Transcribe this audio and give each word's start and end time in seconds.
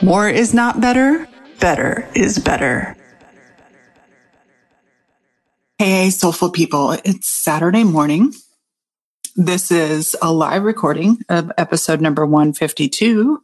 More 0.00 0.28
is 0.28 0.54
not 0.54 0.80
better, 0.80 1.26
better 1.58 2.08
is 2.14 2.38
better. 2.38 2.96
Hey, 5.78 6.10
soulful 6.10 6.50
people, 6.50 6.92
it's 6.92 7.28
Saturday 7.28 7.82
morning. 7.82 8.32
This 9.34 9.72
is 9.72 10.14
a 10.22 10.32
live 10.32 10.62
recording 10.62 11.18
of 11.28 11.50
episode 11.58 12.00
number 12.00 12.24
152 12.24 13.42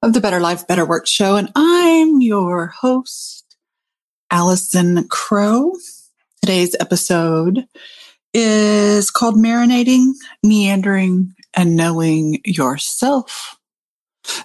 of 0.00 0.14
the 0.14 0.22
Better 0.22 0.40
Life, 0.40 0.66
Better 0.66 0.86
Work 0.86 1.06
show, 1.06 1.36
and 1.36 1.50
I'm 1.54 2.22
your 2.22 2.68
host, 2.68 3.56
Allison 4.30 5.06
Crow. 5.08 5.72
Today's 6.40 6.74
episode 6.80 7.66
is 8.32 9.10
called 9.10 9.36
Marinating, 9.36 10.12
Meandering, 10.42 11.34
and 11.52 11.76
Knowing 11.76 12.40
Yourself. 12.46 13.58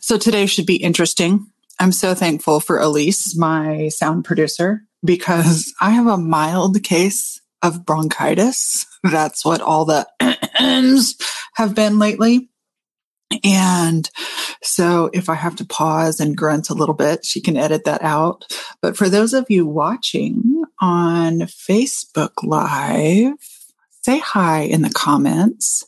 So 0.01 0.17
today 0.17 0.45
should 0.45 0.65
be 0.65 0.77
interesting. 0.77 1.47
I'm 1.79 1.91
so 1.91 2.13
thankful 2.13 2.59
for 2.59 2.77
Elise, 2.77 3.37
my 3.37 3.87
sound 3.89 4.25
producer, 4.25 4.83
because 5.03 5.73
I 5.81 5.91
have 5.91 6.07
a 6.07 6.17
mild 6.17 6.83
case 6.83 7.41
of 7.61 7.85
bronchitis. 7.85 8.85
That's 9.03 9.45
what 9.45 9.61
all 9.61 9.85
the 9.85 10.07
have 11.55 11.75
been 11.75 11.99
lately. 11.99 12.49
And 13.43 14.09
so 14.63 15.09
if 15.13 15.29
I 15.29 15.35
have 15.35 15.55
to 15.57 15.65
pause 15.65 16.19
and 16.19 16.35
grunt 16.35 16.69
a 16.69 16.73
little 16.73 16.95
bit, 16.95 17.25
she 17.25 17.41
can 17.41 17.57
edit 17.57 17.85
that 17.85 18.01
out. 18.01 18.45
But 18.81 18.97
for 18.97 19.07
those 19.07 19.33
of 19.33 19.45
you 19.49 19.65
watching 19.65 20.63
on 20.81 21.41
Facebook 21.41 22.31
Live, 22.43 23.33
say 24.01 24.19
hi 24.19 24.61
in 24.61 24.81
the 24.81 24.89
comments. 24.89 25.83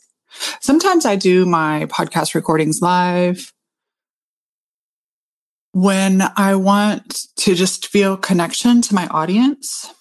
Sometimes 0.60 1.04
I 1.04 1.16
do 1.16 1.44
my 1.44 1.86
podcast 1.86 2.34
recordings 2.34 2.80
live 2.80 3.52
when 5.72 6.22
I 6.36 6.54
want 6.54 7.26
to 7.36 7.54
just 7.54 7.88
feel 7.88 8.16
connection 8.16 8.82
to 8.82 8.94
my 8.94 9.06
audience 9.08 9.92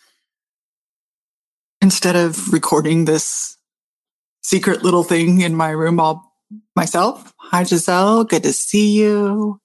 instead 1.82 2.16
of 2.16 2.52
recording 2.54 3.06
this 3.06 3.58
secret 4.44 4.84
little 4.84 5.04
thing 5.04 5.42
in 5.42 5.56
my 5.56 5.70
room 5.70 6.00
all 6.00 6.34
myself. 6.76 7.34
Hi, 7.38 7.64
Giselle. 7.64 8.26
Good 8.26 8.44
to 8.44 8.54
see 8.54 8.92
you. 8.92 9.60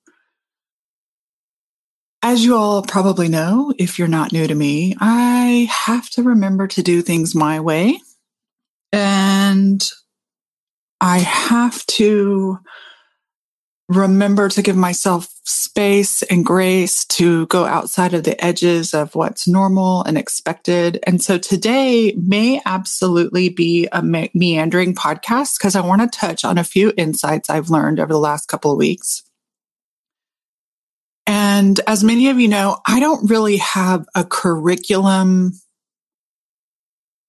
As 2.22 2.44
you 2.44 2.56
all 2.56 2.82
probably 2.82 3.28
know, 3.28 3.72
if 3.78 3.98
you're 3.98 4.08
not 4.08 4.32
new 4.32 4.46
to 4.46 4.54
me, 4.54 4.96
I 5.00 5.68
have 5.70 6.08
to 6.10 6.22
remember 6.22 6.66
to 6.68 6.82
do 6.82 7.02
things 7.02 7.34
my 7.34 7.60
way. 7.60 8.00
And 8.92 9.88
I 11.00 11.18
have 11.18 11.84
to 11.86 12.58
remember 13.88 14.48
to 14.48 14.62
give 14.62 14.76
myself 14.76 15.28
space 15.44 16.22
and 16.22 16.44
grace 16.44 17.04
to 17.04 17.46
go 17.46 17.64
outside 17.64 18.14
of 18.14 18.24
the 18.24 18.42
edges 18.44 18.94
of 18.94 19.14
what's 19.14 19.46
normal 19.46 20.02
and 20.02 20.18
expected. 20.18 20.98
And 21.04 21.22
so 21.22 21.38
today 21.38 22.12
may 22.16 22.60
absolutely 22.66 23.48
be 23.48 23.88
a 23.92 24.02
me- 24.02 24.30
meandering 24.34 24.94
podcast 24.94 25.58
because 25.58 25.76
I 25.76 25.82
want 25.82 26.02
to 26.02 26.18
touch 26.18 26.44
on 26.44 26.58
a 26.58 26.64
few 26.64 26.92
insights 26.96 27.48
I've 27.48 27.70
learned 27.70 28.00
over 28.00 28.12
the 28.12 28.18
last 28.18 28.48
couple 28.48 28.72
of 28.72 28.78
weeks. 28.78 29.22
And 31.28 31.78
as 31.86 32.02
many 32.02 32.28
of 32.28 32.40
you 32.40 32.48
know, 32.48 32.78
I 32.86 33.00
don't 33.00 33.30
really 33.30 33.58
have 33.58 34.06
a 34.14 34.24
curriculum 34.24 35.52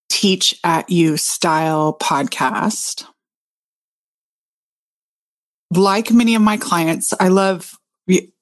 teach 0.10 0.60
at 0.64 0.90
you 0.90 1.18
style 1.18 1.98
podcast 2.00 3.06
like 5.72 6.12
many 6.12 6.36
of 6.36 6.42
my 6.42 6.58
clients, 6.58 7.14
I 7.20 7.28
love 7.28 7.78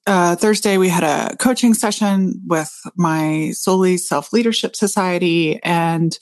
uh, 0.07 0.35
Thursday, 0.35 0.77
we 0.77 0.89
had 0.89 1.03
a 1.03 1.35
coaching 1.37 1.73
session 1.73 2.41
with 2.45 2.71
my 2.95 3.51
Solely 3.53 3.97
Self 3.97 4.31
Leadership 4.31 4.75
Society. 4.75 5.59
And 5.63 6.17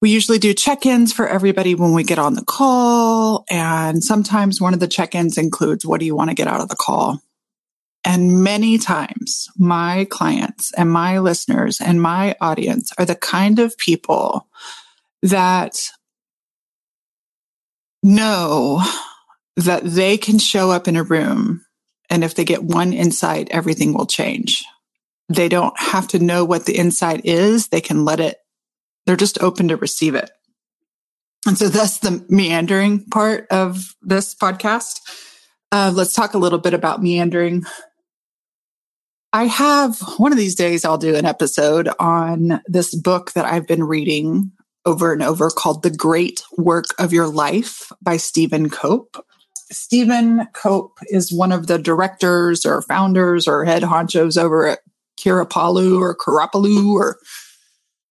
we 0.00 0.10
usually 0.10 0.38
do 0.38 0.54
check 0.54 0.86
ins 0.86 1.12
for 1.12 1.28
everybody 1.28 1.74
when 1.74 1.92
we 1.92 2.04
get 2.04 2.18
on 2.18 2.34
the 2.34 2.44
call. 2.44 3.44
And 3.50 4.02
sometimes 4.02 4.60
one 4.60 4.74
of 4.74 4.80
the 4.80 4.88
check 4.88 5.14
ins 5.14 5.36
includes, 5.36 5.84
What 5.84 6.00
do 6.00 6.06
you 6.06 6.16
want 6.16 6.30
to 6.30 6.36
get 6.36 6.48
out 6.48 6.60
of 6.60 6.68
the 6.68 6.76
call? 6.76 7.20
And 8.04 8.42
many 8.42 8.78
times, 8.78 9.48
my 9.58 10.06
clients 10.10 10.72
and 10.74 10.90
my 10.90 11.18
listeners 11.18 11.80
and 11.80 12.00
my 12.00 12.36
audience 12.40 12.92
are 12.98 13.04
the 13.04 13.16
kind 13.16 13.58
of 13.58 13.76
people 13.78 14.46
that 15.22 15.90
know 18.02 18.80
that 19.56 19.84
they 19.84 20.16
can 20.18 20.38
show 20.38 20.70
up 20.70 20.86
in 20.86 20.96
a 20.96 21.02
room 21.02 21.62
and 22.08 22.22
if 22.22 22.34
they 22.34 22.44
get 22.44 22.62
one 22.62 22.92
insight, 22.92 23.48
everything 23.50 23.92
will 23.92 24.06
change. 24.06 24.64
They 25.28 25.48
don't 25.48 25.78
have 25.78 26.06
to 26.08 26.18
know 26.18 26.44
what 26.44 26.66
the 26.66 26.76
insight 26.76 27.24
is. 27.24 27.68
They 27.68 27.80
can 27.80 28.04
let 28.04 28.20
it, 28.20 28.38
they're 29.06 29.16
just 29.16 29.42
open 29.42 29.68
to 29.68 29.76
receive 29.76 30.14
it. 30.14 30.30
And 31.46 31.58
so 31.58 31.68
that's 31.68 31.98
the 31.98 32.24
meandering 32.28 33.04
part 33.06 33.46
of 33.50 33.94
this 34.02 34.34
podcast. 34.34 35.00
Uh, 35.72 35.92
let's 35.94 36.14
talk 36.14 36.34
a 36.34 36.38
little 36.38 36.58
bit 36.58 36.74
about 36.74 37.02
meandering. 37.02 37.64
I 39.32 39.44
have 39.44 40.00
one 40.16 40.32
of 40.32 40.38
these 40.38 40.54
days, 40.54 40.84
I'll 40.84 40.98
do 40.98 41.16
an 41.16 41.26
episode 41.26 41.88
on 41.98 42.60
this 42.66 42.94
book 42.94 43.32
that 43.32 43.44
I've 43.44 43.66
been 43.66 43.84
reading 43.84 44.52
over 44.84 45.12
and 45.12 45.22
over 45.22 45.50
called 45.50 45.82
The 45.82 45.90
Great 45.90 46.42
Work 46.56 46.86
of 46.98 47.12
Your 47.12 47.26
Life 47.26 47.90
by 48.00 48.16
Stephen 48.16 48.70
Cope. 48.70 49.16
Stephen 49.70 50.46
Cope 50.52 50.98
is 51.08 51.32
one 51.32 51.52
of 51.52 51.66
the 51.66 51.78
directors 51.78 52.64
or 52.64 52.82
founders 52.82 53.48
or 53.48 53.64
head 53.64 53.82
honchos 53.82 54.40
over 54.40 54.66
at 54.66 54.80
Kirapalu 55.18 56.00
or 56.00 56.16
Karapalu 56.16 56.92
or 56.92 57.18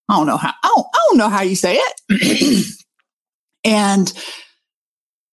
I 0.10 0.18
don't 0.18 0.28
know 0.28 0.38
how 0.38 0.54
I 0.64 0.68
don't, 0.68 0.88
I 0.94 1.00
don't 1.10 1.18
know 1.18 1.30
how 1.30 1.42
you 1.42 1.56
say 1.56 1.78
it. 1.78 2.66
and 3.64 4.12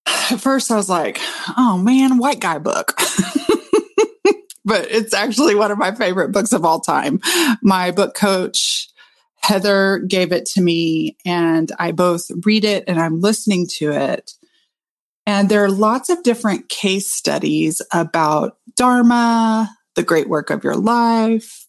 at 0.06 0.40
first 0.40 0.70
I 0.70 0.76
was 0.76 0.88
like, 0.88 1.18
oh 1.56 1.78
man, 1.78 2.18
white 2.18 2.40
guy 2.40 2.58
book. 2.58 2.94
but 4.64 4.90
it's 4.90 5.12
actually 5.12 5.54
one 5.54 5.70
of 5.70 5.78
my 5.78 5.92
favorite 5.92 6.32
books 6.32 6.52
of 6.52 6.64
all 6.64 6.80
time. 6.80 7.20
My 7.62 7.90
book 7.90 8.14
coach 8.14 8.88
Heather 9.42 9.98
gave 10.06 10.30
it 10.30 10.46
to 10.46 10.60
me 10.60 11.16
and 11.26 11.72
I 11.78 11.90
both 11.90 12.30
read 12.44 12.64
it 12.64 12.84
and 12.86 13.00
I'm 13.00 13.20
listening 13.20 13.66
to 13.78 13.90
it 13.90 14.32
and 15.26 15.48
there 15.48 15.64
are 15.64 15.70
lots 15.70 16.08
of 16.08 16.22
different 16.22 16.68
case 16.68 17.10
studies 17.10 17.80
about 17.92 18.58
Dharma, 18.76 19.68
the 19.94 20.02
great 20.02 20.28
work 20.28 20.50
of 20.50 20.64
your 20.64 20.76
life, 20.76 21.66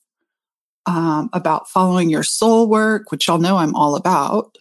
um, 0.86 1.30
about 1.34 1.70
following 1.70 2.10
your 2.10 2.24
soul 2.24 2.68
work, 2.68 3.12
which 3.12 3.28
y'all 3.28 3.38
know 3.38 3.58
I'm 3.58 3.76
all 3.76 3.96
about 3.96 4.58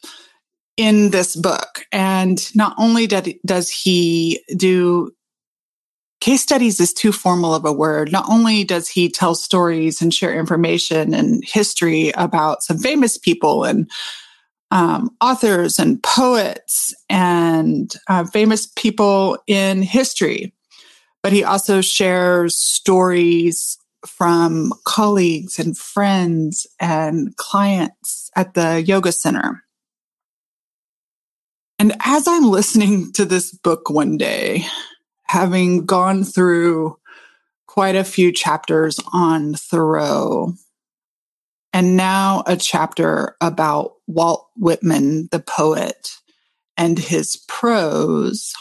in 0.77 1.11
this 1.11 1.37
book. 1.37 1.85
And 1.91 2.41
not 2.55 2.75
only 2.79 3.07
does 3.07 3.71
he 3.71 4.43
do 4.57 5.13
case 6.21 6.41
studies 6.41 6.79
is 6.79 6.93
too 6.93 7.11
formal 7.11 7.53
of 7.53 7.65
a 7.65 7.73
word. 7.73 8.13
Not 8.13 8.27
only 8.29 8.63
does 8.63 8.89
he 8.89 9.09
tell 9.11 9.35
stories 9.35 10.01
and 10.01 10.15
share 10.15 10.33
information 10.33 11.13
and 11.15 11.43
history 11.45 12.13
about 12.15 12.63
some 12.63 12.79
famous 12.79 13.19
people 13.19 13.65
and 13.65 13.91
um, 14.73 15.15
authors 15.21 15.79
and 15.79 16.03
poets 16.03 16.95
and 17.11 17.93
uh, 18.09 18.25
famous 18.25 18.67
people 18.67 19.37
in 19.47 19.83
history. 19.83 20.55
But 21.23 21.33
he 21.33 21.45
also 21.45 21.83
shares 21.83 22.57
stories 22.57 23.79
from 24.07 24.73
colleagues 24.85 25.59
and 25.59 25.77
friends 25.77 26.67
and 26.81 27.37
clients 27.37 28.31
at 28.35 28.55
the 28.55 28.83
yoga 28.83 29.13
center. 29.13 29.63
And 31.79 31.95
as 32.01 32.27
I'm 32.27 32.47
listening 32.47 33.13
to 33.13 33.27
this 33.27 33.53
book 33.53 33.91
one 33.91 34.17
day, 34.17 34.65
having 35.25 35.85
gone 35.85 36.25
through 36.25 36.97
quite 37.67 37.95
a 37.95 38.05
few 38.05 38.33
chapters 38.33 38.99
on 39.13 39.55
Thoreau 39.55 40.55
and 41.73 41.97
now 41.97 42.43
a 42.47 42.57
chapter 42.57 43.37
about 43.41 43.95
Walt 44.13 44.49
Whitman, 44.57 45.29
the 45.31 45.41
poet, 45.41 46.11
and 46.77 46.99
his 46.99 47.37
prose. 47.49 48.53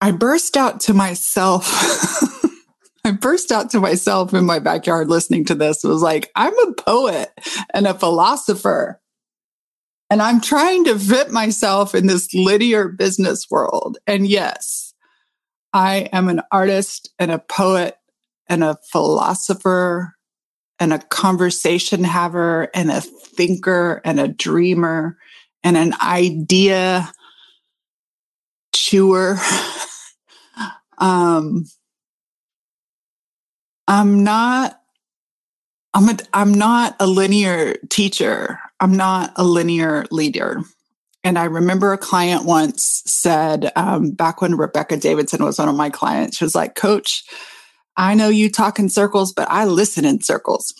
I 0.00 0.10
burst 0.10 0.56
out 0.56 0.80
to 0.80 0.94
myself. 0.94 1.68
I 3.04 3.12
burst 3.12 3.50
out 3.50 3.70
to 3.70 3.80
myself 3.80 4.32
in 4.34 4.44
my 4.44 4.58
backyard 4.58 5.08
listening 5.08 5.44
to 5.46 5.54
this. 5.54 5.84
It 5.84 5.88
was 5.88 6.02
like, 6.02 6.30
I'm 6.36 6.56
a 6.58 6.72
poet 6.74 7.30
and 7.74 7.86
a 7.86 7.94
philosopher. 7.94 9.00
And 10.10 10.20
I'm 10.20 10.40
trying 10.40 10.84
to 10.84 10.98
fit 10.98 11.30
myself 11.30 11.94
in 11.94 12.06
this 12.06 12.32
linear 12.34 12.88
business 12.88 13.46
world. 13.50 13.98
And 14.06 14.26
yes, 14.26 14.92
I 15.72 16.10
am 16.12 16.28
an 16.28 16.42
artist 16.52 17.10
and 17.18 17.30
a 17.30 17.38
poet 17.38 17.96
and 18.48 18.62
a 18.62 18.78
philosopher 18.90 20.14
and 20.82 20.92
a 20.92 20.98
conversation 20.98 22.02
haver 22.02 22.68
and 22.74 22.90
a 22.90 23.00
thinker 23.00 24.00
and 24.04 24.18
a 24.18 24.26
dreamer 24.26 25.16
and 25.62 25.76
an 25.76 25.94
idea 26.02 27.08
chewer. 28.74 29.36
um, 30.98 31.66
I'm 33.86 34.24
not 34.24 34.76
I'm 35.94 36.08
a, 36.08 36.16
I'm 36.34 36.52
not 36.52 36.96
a 36.98 37.06
linear 37.06 37.76
teacher. 37.88 38.58
I'm 38.80 38.96
not 38.96 39.34
a 39.36 39.44
linear 39.44 40.06
leader. 40.10 40.62
And 41.22 41.38
I 41.38 41.44
remember 41.44 41.92
a 41.92 41.98
client 41.98 42.44
once 42.44 43.04
said, 43.06 43.70
um, 43.76 44.10
back 44.10 44.40
when 44.40 44.56
Rebecca 44.56 44.96
Davidson 44.96 45.44
was 45.44 45.60
one 45.60 45.68
of 45.68 45.76
my 45.76 45.90
clients, 45.90 46.38
she 46.38 46.44
was 46.44 46.56
like, 46.56 46.74
Coach, 46.74 47.22
I 47.96 48.14
know 48.14 48.28
you 48.28 48.50
talk 48.50 48.78
in 48.78 48.88
circles, 48.88 49.32
but 49.32 49.50
I 49.50 49.64
listen 49.64 50.04
in 50.04 50.22
circles. 50.22 50.74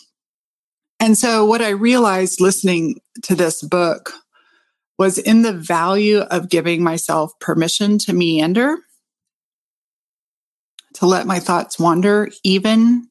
And 0.99 1.17
so 1.17 1.45
what 1.45 1.61
I 1.61 1.69
realized 1.69 2.39
listening 2.39 2.99
to 3.23 3.35
this 3.35 3.61
book 3.61 4.13
was 4.97 5.17
in 5.17 5.41
the 5.41 5.53
value 5.53 6.19
of 6.19 6.49
giving 6.49 6.83
myself 6.83 7.31
permission 7.39 7.97
to 7.99 8.13
meander, 8.13 8.77
to 10.93 11.05
let 11.05 11.27
my 11.27 11.39
thoughts 11.39 11.79
wander, 11.79 12.29
even 12.43 13.07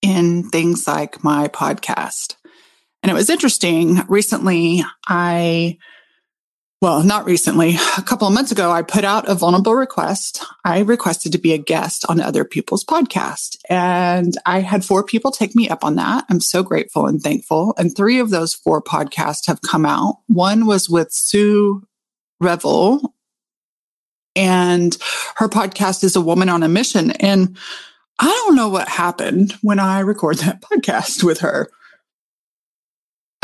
in 0.00 0.48
things 0.50 0.86
like 0.86 1.24
my 1.24 1.48
podcast. 1.48 2.36
And 3.02 3.10
it 3.10 3.14
was 3.14 3.28
interesting. 3.28 4.00
Recently, 4.08 4.82
I 5.08 5.76
well, 6.84 7.02
not 7.02 7.24
recently, 7.24 7.76
a 7.96 8.02
couple 8.02 8.28
of 8.28 8.34
months 8.34 8.52
ago, 8.52 8.70
I 8.70 8.82
put 8.82 9.04
out 9.04 9.26
a 9.26 9.34
vulnerable 9.34 9.74
request. 9.74 10.44
I 10.66 10.80
requested 10.80 11.32
to 11.32 11.38
be 11.38 11.54
a 11.54 11.58
guest 11.58 12.04
on 12.10 12.20
other 12.20 12.44
people's 12.44 12.84
podcast 12.84 13.56
and 13.70 14.36
I 14.44 14.60
had 14.60 14.84
four 14.84 15.02
people 15.02 15.30
take 15.30 15.56
me 15.56 15.66
up 15.70 15.82
on 15.82 15.94
that. 15.94 16.26
I'm 16.28 16.42
so 16.42 16.62
grateful 16.62 17.06
and 17.06 17.22
thankful. 17.22 17.74
And 17.78 17.96
three 17.96 18.18
of 18.18 18.28
those 18.28 18.52
four 18.52 18.82
podcasts 18.82 19.46
have 19.46 19.62
come 19.62 19.86
out. 19.86 20.16
One 20.26 20.66
was 20.66 20.90
with 20.90 21.10
Sue 21.10 21.82
Revel 22.38 23.14
and 24.36 24.94
her 25.36 25.48
podcast 25.48 26.04
is 26.04 26.16
a 26.16 26.20
woman 26.20 26.50
on 26.50 26.62
a 26.62 26.68
mission. 26.68 27.12
And 27.12 27.56
I 28.18 28.26
don't 28.26 28.56
know 28.56 28.68
what 28.68 28.88
happened 28.88 29.52
when 29.62 29.78
I 29.78 30.00
recorded 30.00 30.42
that 30.42 30.60
podcast 30.70 31.24
with 31.24 31.38
her. 31.40 31.70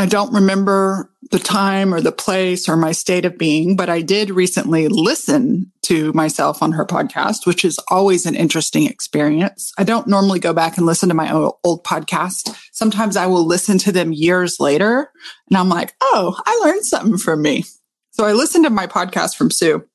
I 0.00 0.06
don't 0.06 0.32
remember 0.32 1.12
the 1.30 1.38
time 1.38 1.92
or 1.92 2.00
the 2.00 2.10
place 2.10 2.70
or 2.70 2.76
my 2.76 2.92
state 2.92 3.26
of 3.26 3.36
being, 3.36 3.76
but 3.76 3.90
I 3.90 4.00
did 4.00 4.30
recently 4.30 4.88
listen 4.88 5.70
to 5.82 6.10
myself 6.14 6.62
on 6.62 6.72
her 6.72 6.86
podcast, 6.86 7.44
which 7.44 7.66
is 7.66 7.78
always 7.90 8.24
an 8.24 8.34
interesting 8.34 8.86
experience. 8.86 9.74
I 9.76 9.84
don't 9.84 10.06
normally 10.06 10.38
go 10.38 10.54
back 10.54 10.78
and 10.78 10.86
listen 10.86 11.10
to 11.10 11.14
my 11.14 11.30
old 11.30 11.84
podcast. 11.84 12.56
Sometimes 12.72 13.14
I 13.14 13.26
will 13.26 13.46
listen 13.46 13.76
to 13.76 13.92
them 13.92 14.10
years 14.10 14.58
later 14.58 15.10
and 15.50 15.58
I'm 15.58 15.68
like, 15.68 15.92
oh, 16.00 16.34
I 16.46 16.62
learned 16.64 16.86
something 16.86 17.18
from 17.18 17.42
me. 17.42 17.64
So 18.12 18.24
I 18.24 18.32
listened 18.32 18.64
to 18.64 18.70
my 18.70 18.86
podcast 18.86 19.36
from 19.36 19.50
Sue 19.50 19.86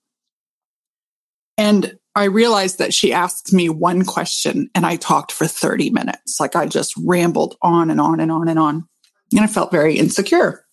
and 1.58 1.98
I 2.14 2.26
realized 2.26 2.78
that 2.78 2.94
she 2.94 3.12
asked 3.12 3.54
me 3.54 3.70
one 3.70 4.06
question 4.06 4.70
and 4.76 4.86
I 4.86 4.98
talked 4.98 5.32
for 5.32 5.48
30 5.48 5.90
minutes. 5.90 6.40
Like 6.40 6.56
I 6.56 6.68
just 6.68 6.94
rambled 6.96 7.58
on 7.64 7.90
and 7.90 8.00
on 8.00 8.20
and 8.20 8.32
on 8.32 8.48
and 8.50 8.60
on. 8.60 8.88
And 9.32 9.42
I 9.42 9.48
felt 9.48 9.72
very 9.72 9.98
insecure. 9.98 10.66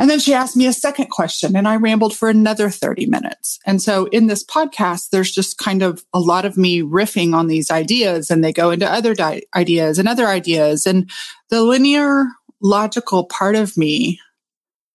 And 0.00 0.08
then 0.08 0.18
she 0.18 0.32
asked 0.32 0.56
me 0.56 0.66
a 0.66 0.72
second 0.72 1.10
question 1.10 1.54
and 1.54 1.68
I 1.68 1.76
rambled 1.76 2.16
for 2.16 2.30
another 2.30 2.70
30 2.70 3.04
minutes. 3.04 3.58
And 3.66 3.82
so 3.82 4.06
in 4.06 4.28
this 4.28 4.42
podcast, 4.42 5.10
there's 5.10 5.30
just 5.30 5.58
kind 5.58 5.82
of 5.82 6.02
a 6.14 6.18
lot 6.18 6.46
of 6.46 6.56
me 6.56 6.80
riffing 6.80 7.34
on 7.34 7.48
these 7.48 7.70
ideas 7.70 8.30
and 8.30 8.42
they 8.42 8.50
go 8.50 8.70
into 8.70 8.90
other 8.90 9.14
di- 9.14 9.42
ideas 9.54 9.98
and 9.98 10.08
other 10.08 10.26
ideas. 10.26 10.86
And 10.86 11.10
the 11.50 11.62
linear 11.62 12.28
logical 12.62 13.24
part 13.24 13.56
of 13.56 13.76
me 13.76 14.18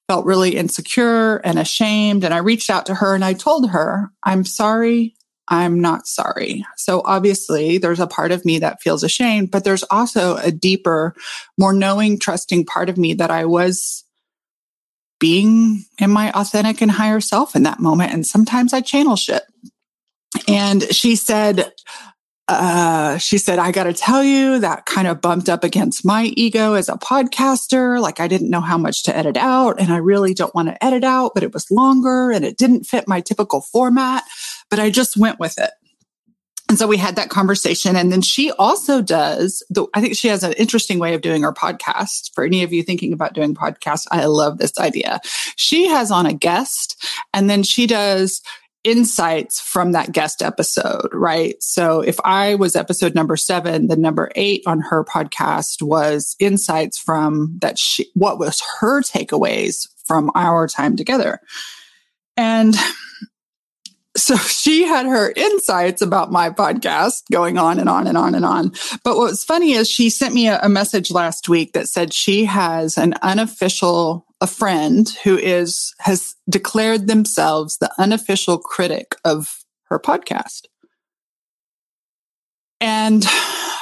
felt 0.07 0.25
really 0.25 0.55
insecure 0.55 1.37
and 1.37 1.59
ashamed. 1.59 2.23
And 2.23 2.33
I 2.33 2.37
reached 2.37 2.71
out 2.71 2.87
to 2.87 2.95
her 2.95 3.13
and 3.13 3.23
I 3.23 3.33
told 3.33 3.69
her, 3.69 4.11
I'm 4.23 4.43
sorry. 4.43 5.15
I'm 5.47 5.79
not 5.79 6.07
sorry. 6.07 6.65
So 6.75 7.01
obviously 7.05 7.77
there's 7.77 7.99
a 7.99 8.07
part 8.07 8.31
of 8.31 8.45
me 8.45 8.59
that 8.59 8.81
feels 8.81 9.03
ashamed, 9.03 9.51
but 9.51 9.63
there's 9.63 9.83
also 9.91 10.37
a 10.37 10.51
deeper, 10.51 11.15
more 11.57 11.73
knowing, 11.73 12.17
trusting 12.19 12.65
part 12.65 12.89
of 12.89 12.97
me 12.97 13.13
that 13.13 13.31
I 13.31 13.45
was 13.45 14.03
being 15.19 15.85
in 15.99 16.09
my 16.09 16.31
authentic 16.31 16.81
and 16.81 16.91
higher 16.91 17.19
self 17.21 17.55
in 17.55 17.63
that 17.63 17.79
moment. 17.79 18.13
And 18.13 18.25
sometimes 18.25 18.73
I 18.73 18.81
channel 18.81 19.15
shit. 19.15 19.43
And 20.47 20.83
she 20.93 21.15
said, 21.15 21.71
uh, 22.47 23.17
she 23.17 23.39
said, 23.39 23.57
I 23.57 23.71
got 23.71 23.85
to 23.85 23.93
tell 23.93 24.23
you, 24.23 24.59
that 24.59 24.85
kind 24.85 25.07
of 25.07 25.21
bumped 25.21 25.49
up 25.49 25.63
against 25.63 26.05
my 26.05 26.25
ego 26.35 26.73
as 26.73 26.89
a 26.89 26.93
podcaster. 26.93 27.99
Like 27.99 28.19
I 28.19 28.27
didn't 28.27 28.51
know 28.51 28.61
how 28.61 28.77
much 28.77 29.03
to 29.03 29.17
edit 29.17 29.37
out 29.37 29.79
and 29.79 29.91
I 29.91 29.97
really 29.97 30.33
don't 30.33 30.53
want 30.53 30.67
to 30.67 30.83
edit 30.83 31.03
out, 31.03 31.31
but 31.33 31.43
it 31.43 31.53
was 31.53 31.71
longer 31.71 32.31
and 32.31 32.45
it 32.45 32.57
didn't 32.57 32.83
fit 32.83 33.07
my 33.07 33.21
typical 33.21 33.61
format, 33.61 34.23
but 34.69 34.79
I 34.79 34.89
just 34.89 35.17
went 35.17 35.39
with 35.39 35.57
it. 35.57 35.71
And 36.67 36.79
so 36.79 36.87
we 36.87 36.97
had 36.97 37.15
that 37.15 37.29
conversation. 37.29 37.95
And 37.95 38.11
then 38.11 38.21
she 38.21 38.51
also 38.53 39.01
does 39.01 39.63
the, 39.69 39.85
I 39.93 40.01
think 40.01 40.15
she 40.15 40.29
has 40.29 40.43
an 40.43 40.53
interesting 40.53 40.97
way 40.97 41.13
of 41.13 41.21
doing 41.21 41.43
her 41.43 41.53
podcast. 41.53 42.31
For 42.33 42.43
any 42.43 42.63
of 42.63 42.73
you 42.73 42.81
thinking 42.81 43.13
about 43.13 43.33
doing 43.33 43.53
podcasts, 43.53 44.07
I 44.11 44.25
love 44.25 44.57
this 44.57 44.77
idea. 44.79 45.19
She 45.57 45.87
has 45.87 46.09
on 46.09 46.25
a 46.25 46.33
guest 46.33 46.95
and 47.33 47.49
then 47.49 47.61
she 47.61 47.85
does 47.85 48.41
insights 48.83 49.59
from 49.59 49.91
that 49.91 50.11
guest 50.11 50.41
episode, 50.41 51.09
right? 51.11 51.55
So 51.59 52.01
if 52.01 52.17
I 52.23 52.55
was 52.55 52.75
episode 52.75 53.15
number 53.15 53.35
seven, 53.35 53.87
the 53.87 53.95
number 53.95 54.31
eight 54.35 54.63
on 54.65 54.79
her 54.81 55.03
podcast 55.03 55.81
was 55.81 56.35
insights 56.39 56.97
from 56.97 57.57
that 57.61 57.77
she, 57.77 58.09
what 58.13 58.39
was 58.39 58.61
her 58.79 59.01
takeaways 59.01 59.87
from 60.05 60.31
our 60.35 60.67
time 60.67 60.95
together. 60.95 61.39
And 62.37 62.75
so 64.15 64.35
she 64.47 64.83
had 64.83 65.05
her 65.05 65.31
insights 65.35 66.01
about 66.01 66.31
my 66.31 66.49
podcast 66.49 67.23
going 67.31 67.57
on 67.57 67.79
and 67.79 67.89
on 67.89 68.07
and 68.07 68.17
on 68.17 68.35
and 68.35 68.45
on. 68.45 68.71
But 69.03 69.17
what's 69.17 69.43
funny 69.43 69.73
is 69.73 69.89
she 69.89 70.09
sent 70.09 70.33
me 70.33 70.47
a, 70.47 70.59
a, 70.61 70.69
message 70.69 71.11
last 71.11 71.47
week 71.49 71.73
that 71.73 71.87
said 71.87 72.13
she 72.13 72.45
has 72.45 72.97
an 72.97 73.13
unofficial, 73.21 74.25
a 74.41 74.47
friend 74.47 75.09
who 75.23 75.37
is, 75.37 75.93
has 75.99 76.35
declared 76.49 77.07
themselves 77.07 77.77
the 77.77 77.91
unofficial 77.97 78.57
critic 78.57 79.15
of 79.23 79.63
her 79.85 79.99
podcast. 79.99 80.63
And 82.81 83.25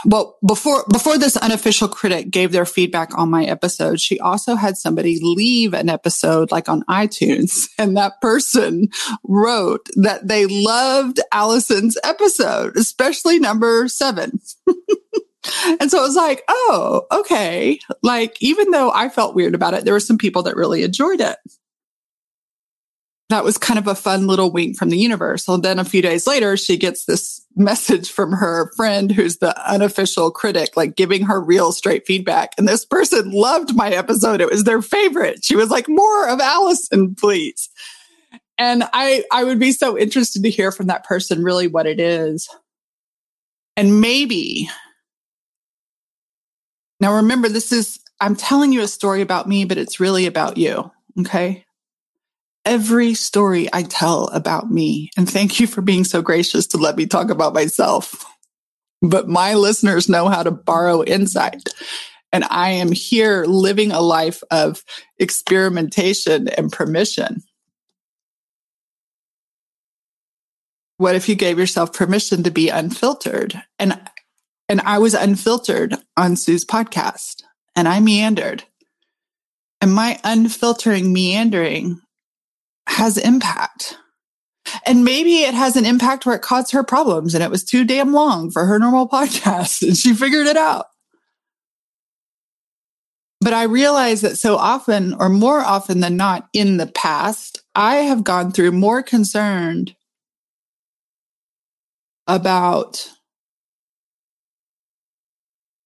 well, 0.06 0.38
before, 0.46 0.84
before 0.92 1.18
this 1.18 1.38
unofficial 1.38 1.88
critic 1.88 2.30
gave 2.30 2.52
their 2.52 2.66
feedback 2.66 3.18
on 3.18 3.30
my 3.30 3.46
episode, 3.46 4.00
she 4.00 4.20
also 4.20 4.56
had 4.56 4.78
somebody 4.78 5.20
leave 5.22 5.74
an 5.74 5.90
episode 5.90 6.52
like 6.52 6.70
on 6.70 6.84
iTunes. 6.84 7.70
And 7.84 7.98
that 7.98 8.22
person 8.22 8.90
wrote 9.24 9.88
that 9.96 10.28
they 10.28 10.46
loved 10.46 11.20
Allison's 11.34 11.98
episode, 12.04 12.78
especially 12.78 13.40
number 13.40 13.88
seven. 13.88 14.40
and 14.68 15.92
so 15.92 16.00
it 16.00 16.08
was 16.08 16.16
like, 16.16 16.44
oh, 16.48 17.06
okay. 17.12 17.80
Like, 18.04 18.38
even 18.42 18.72
though 18.72 18.92
I 18.92 19.10
felt 19.10 19.36
weird 19.36 19.56
about 19.56 19.74
it, 19.74 19.86
there 19.86 19.94
were 19.94 20.00
some 20.00 20.18
people 20.18 20.44
that 20.44 20.56
really 20.56 20.84
enjoyed 20.84 21.20
it 21.20 21.38
that 23.34 23.44
was 23.44 23.58
kind 23.58 23.80
of 23.80 23.88
a 23.88 23.96
fun 23.96 24.28
little 24.28 24.52
wink 24.52 24.78
from 24.78 24.90
the 24.90 24.98
universe. 24.98 25.46
So 25.46 25.58
then 25.58 25.80
a 25.80 25.86
few 25.86 26.02
days 26.02 26.28
later, 26.28 26.56
she 26.56 26.78
gets 26.78 27.06
this 27.06 27.46
message 27.56 28.12
from 28.12 28.32
her 28.32 28.72
friend 28.76 29.12
who's 29.12 29.38
the 29.38 29.56
unofficial 29.70 30.32
critic, 30.32 30.78
like 30.78 30.96
giving 30.96 31.24
her 31.24 31.42
real 31.42 31.72
straight 31.72 32.06
feedback. 32.06 32.52
And 32.58 32.68
this 32.68 32.86
person 32.86 33.32
loved 33.32 33.76
my 33.76 33.90
episode. 33.90 34.40
It 34.40 34.50
was 34.50 34.64
their 34.64 34.82
favorite. 34.82 35.44
She 35.44 35.56
was 35.56 35.70
like, 35.70 35.90
more 35.90 36.30
of 36.30 36.40
Allison, 36.40 37.16
please. 37.16 37.70
And 38.58 38.84
I, 38.94 39.24
I 39.32 39.44
would 39.44 39.60
be 39.60 39.72
so 39.72 39.98
interested 39.98 40.44
to 40.44 40.50
hear 40.52 40.72
from 40.72 40.88
that 40.88 41.04
person 41.04 41.44
really 41.44 41.68
what 41.68 41.88
it 41.88 42.00
is. 42.00 42.48
And 43.76 44.00
maybe 44.00 44.70
now 47.00 47.16
remember, 47.16 47.50
this 47.50 47.72
is, 47.72 48.00
I'm 48.22 48.36
telling 48.36 48.72
you 48.72 48.82
a 48.82 48.88
story 48.88 49.22
about 49.22 49.48
me, 49.48 49.66
but 49.66 49.80
it's 49.80 50.00
really 50.00 50.28
about 50.28 50.58
you. 50.58 50.92
Okay 51.20 51.66
every 52.66 53.14
story 53.14 53.68
I 53.74 53.84
tell 53.84 54.28
about 54.28 54.72
me. 54.72 55.10
And 55.18 55.30
thank 55.30 55.60
you 55.60 55.68
for 55.68 55.82
being 55.82 56.04
so 56.04 56.22
gracious 56.22 56.68
to 56.68 56.78
let 56.78 56.96
me 56.96 57.06
talk 57.06 57.30
about 57.30 57.54
myself. 57.54 58.26
But 59.02 59.28
my 59.28 59.56
listeners 59.56 60.08
know 60.08 60.30
how 60.30 60.44
to 60.44 60.52
borrow 60.52 61.04
insight. 61.04 61.70
And 62.32 62.46
I 62.50 62.70
am 62.72 62.92
here 62.92 63.46
living 63.46 63.92
a 63.92 64.02
life 64.02 64.42
of 64.50 64.84
experimentation 65.20 66.48
and 66.48 66.72
permission. 66.72 67.44
What 70.98 71.16
if 71.16 71.28
you 71.28 71.36
gave 71.36 71.60
yourself 71.60 71.94
permission 71.94 72.44
to 72.44 72.52
be 72.52 72.70
unfiltered? 72.70 73.62
And 73.78 74.00
and 74.70 74.80
I 74.82 75.00
was 75.00 75.14
unfiltered 75.14 75.96
on 76.16 76.38
Sue's 76.38 76.66
podcast 76.66 77.44
and 77.76 77.88
I 77.88 78.00
meandered. 78.00 78.64
And 79.82 79.94
my 79.94 80.18
unfiltering 80.24 81.12
meandering 81.12 82.00
has 82.94 83.18
impact. 83.18 83.98
And 84.86 85.04
maybe 85.04 85.42
it 85.42 85.54
has 85.54 85.76
an 85.76 85.86
impact 85.86 86.26
where 86.26 86.36
it 86.36 86.42
caused 86.42 86.72
her 86.72 86.84
problems 86.84 87.34
and 87.36 87.44
it 87.44 87.52
was 87.52 87.64
too 87.64 87.84
damn 87.84 88.14
long 88.14 88.50
for 88.50 88.66
her 88.66 88.80
normal 88.80 89.08
podcast 89.10 89.82
and 89.82 89.98
she 89.98 90.14
figured 90.14 90.48
it 90.48 90.58
out. 90.58 90.86
But 93.42 93.54
I 93.54 93.64
realize 93.64 94.22
that 94.22 94.38
so 94.38 94.56
often, 94.56 95.14
or 95.16 95.28
more 95.28 95.60
often 95.60 96.00
than 96.00 96.16
not 96.16 96.48
in 96.54 96.78
the 96.78 96.88
past, 96.88 97.62
I 97.76 97.96
have 97.96 98.24
gone 98.24 98.54
through 98.54 98.72
more 98.72 99.04
concerned 99.04 99.98
about, 102.26 103.10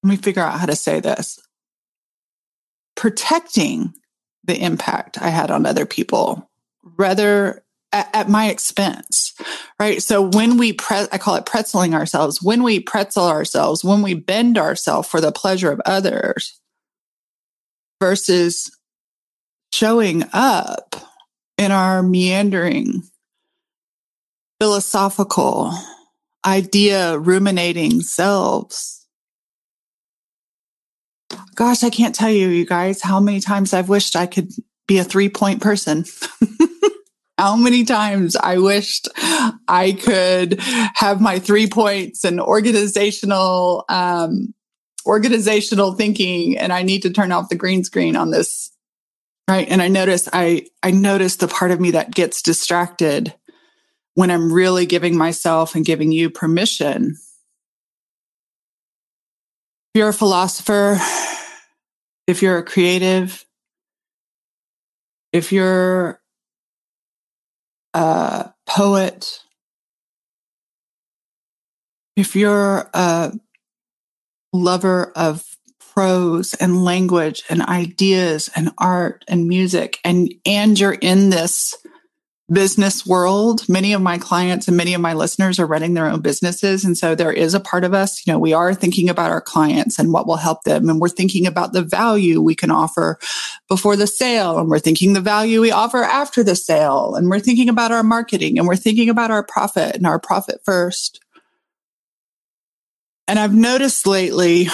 let 0.04 0.10
me 0.10 0.16
figure 0.16 0.42
out 0.42 0.60
how 0.60 0.66
to 0.66 0.76
say 0.76 1.00
this, 1.00 1.40
protecting 2.94 3.92
the 4.44 4.56
impact 4.56 5.20
I 5.20 5.30
had 5.30 5.50
on 5.50 5.66
other 5.66 5.84
people 5.84 6.47
rather 6.96 7.64
at, 7.92 8.10
at 8.14 8.28
my 8.28 8.48
expense, 8.50 9.34
right? 9.80 10.02
So 10.02 10.22
when 10.22 10.56
we 10.56 10.72
pre- 10.72 11.08
I 11.10 11.18
call 11.18 11.36
it 11.36 11.46
pretzeling 11.46 11.94
ourselves, 11.94 12.42
when 12.42 12.62
we 12.62 12.80
pretzel 12.80 13.26
ourselves, 13.26 13.84
when 13.84 14.02
we 14.02 14.14
bend 14.14 14.58
ourselves 14.58 15.08
for 15.08 15.20
the 15.20 15.32
pleasure 15.32 15.70
of 15.72 15.80
others, 15.84 16.60
versus 18.00 18.70
showing 19.72 20.24
up 20.32 20.96
in 21.56 21.72
our 21.72 22.02
meandering, 22.02 23.02
philosophical, 24.60 25.72
idea 26.46 27.18
ruminating 27.18 28.00
selves. 28.00 29.06
Gosh, 31.54 31.82
I 31.82 31.90
can't 31.90 32.14
tell 32.14 32.30
you, 32.30 32.48
you 32.48 32.64
guys, 32.64 33.02
how 33.02 33.20
many 33.20 33.40
times 33.40 33.74
I've 33.74 33.88
wished 33.88 34.16
I 34.16 34.26
could 34.26 34.50
be 34.86 34.98
a 34.98 35.04
three 35.04 35.28
point 35.28 35.60
person. 35.60 36.04
how 37.38 37.56
many 37.56 37.84
times 37.84 38.34
I 38.36 38.58
wished 38.58 39.08
I 39.16 39.96
could 40.02 40.60
have 40.60 41.20
my 41.20 41.38
three 41.38 41.68
points 41.68 42.24
and 42.24 42.40
organizational 42.40 43.84
um, 43.88 44.54
organizational 45.06 45.94
thinking 45.94 46.58
and 46.58 46.72
I 46.72 46.82
need 46.82 47.02
to 47.02 47.10
turn 47.10 47.32
off 47.32 47.48
the 47.48 47.54
green 47.54 47.84
screen 47.84 48.16
on 48.16 48.30
this. 48.30 48.70
Right. 49.48 49.66
And 49.70 49.80
I 49.80 49.88
notice 49.88 50.28
I, 50.32 50.66
I 50.82 50.90
notice 50.90 51.36
the 51.36 51.48
part 51.48 51.70
of 51.70 51.80
me 51.80 51.92
that 51.92 52.10
gets 52.10 52.42
distracted 52.42 53.32
when 54.14 54.30
I'm 54.30 54.52
really 54.52 54.84
giving 54.84 55.16
myself 55.16 55.74
and 55.74 55.86
giving 55.86 56.12
you 56.12 56.28
permission. 56.28 57.16
If 59.94 60.00
you're 60.00 60.08
a 60.08 60.12
philosopher, 60.12 60.98
if 62.26 62.42
you're 62.42 62.58
a 62.58 62.64
creative, 62.64 63.46
if 65.32 65.50
you're 65.52 66.20
a 67.94 68.52
poet, 68.66 69.40
if 72.16 72.34
you're 72.36 72.90
a 72.92 73.32
lover 74.52 75.12
of 75.14 75.44
prose 75.78 76.54
and 76.54 76.84
language 76.84 77.42
and 77.48 77.62
ideas 77.62 78.48
and 78.54 78.70
art 78.78 79.24
and 79.28 79.48
music 79.48 79.98
and 80.04 80.32
and 80.46 80.78
you're 80.78 80.92
in 80.92 81.30
this 81.30 81.74
business 82.50 83.04
world. 83.06 83.68
Many 83.68 83.92
of 83.92 84.00
my 84.00 84.16
clients 84.16 84.68
and 84.68 84.76
many 84.76 84.94
of 84.94 85.00
my 85.00 85.12
listeners 85.12 85.58
are 85.58 85.66
running 85.66 85.94
their 85.94 86.06
own 86.06 86.20
businesses. 86.20 86.84
And 86.84 86.96
so 86.96 87.14
there 87.14 87.32
is 87.32 87.52
a 87.52 87.60
part 87.60 87.84
of 87.84 87.92
us 87.92 88.26
you 88.26 88.32
know 88.32 88.38
we 88.38 88.54
are 88.54 88.74
thinking 88.74 89.10
about 89.10 89.30
our 89.30 89.40
clients 89.40 89.98
and 89.98 90.12
what 90.12 90.26
will 90.26 90.36
help 90.36 90.64
them. 90.64 90.88
And 90.88 91.00
we're 91.00 91.08
thinking 91.08 91.46
about 91.46 91.72
the 91.72 91.82
value 91.82 92.40
we 92.40 92.54
can 92.54 92.70
offer 92.70 93.18
before 93.68 93.96
the 93.96 94.06
sale. 94.06 94.58
And 94.58 94.68
we're 94.68 94.78
thinking 94.78 95.12
the 95.12 95.20
value 95.20 95.60
we 95.60 95.70
offer 95.70 96.02
after 96.02 96.42
the 96.42 96.56
sale. 96.56 97.14
And 97.14 97.28
we're 97.28 97.40
thinking 97.40 97.68
about 97.68 97.92
our 97.92 98.02
marketing 98.02 98.58
and 98.58 98.66
we're 98.66 98.76
thinking 98.76 99.10
about 99.10 99.30
our 99.30 99.42
profit 99.42 99.96
and 99.96 100.06
our 100.06 100.18
profit 100.18 100.60
first. 100.64 101.20
And 103.26 103.38
I've 103.38 103.54
noticed 103.54 104.06
lately 104.06 104.68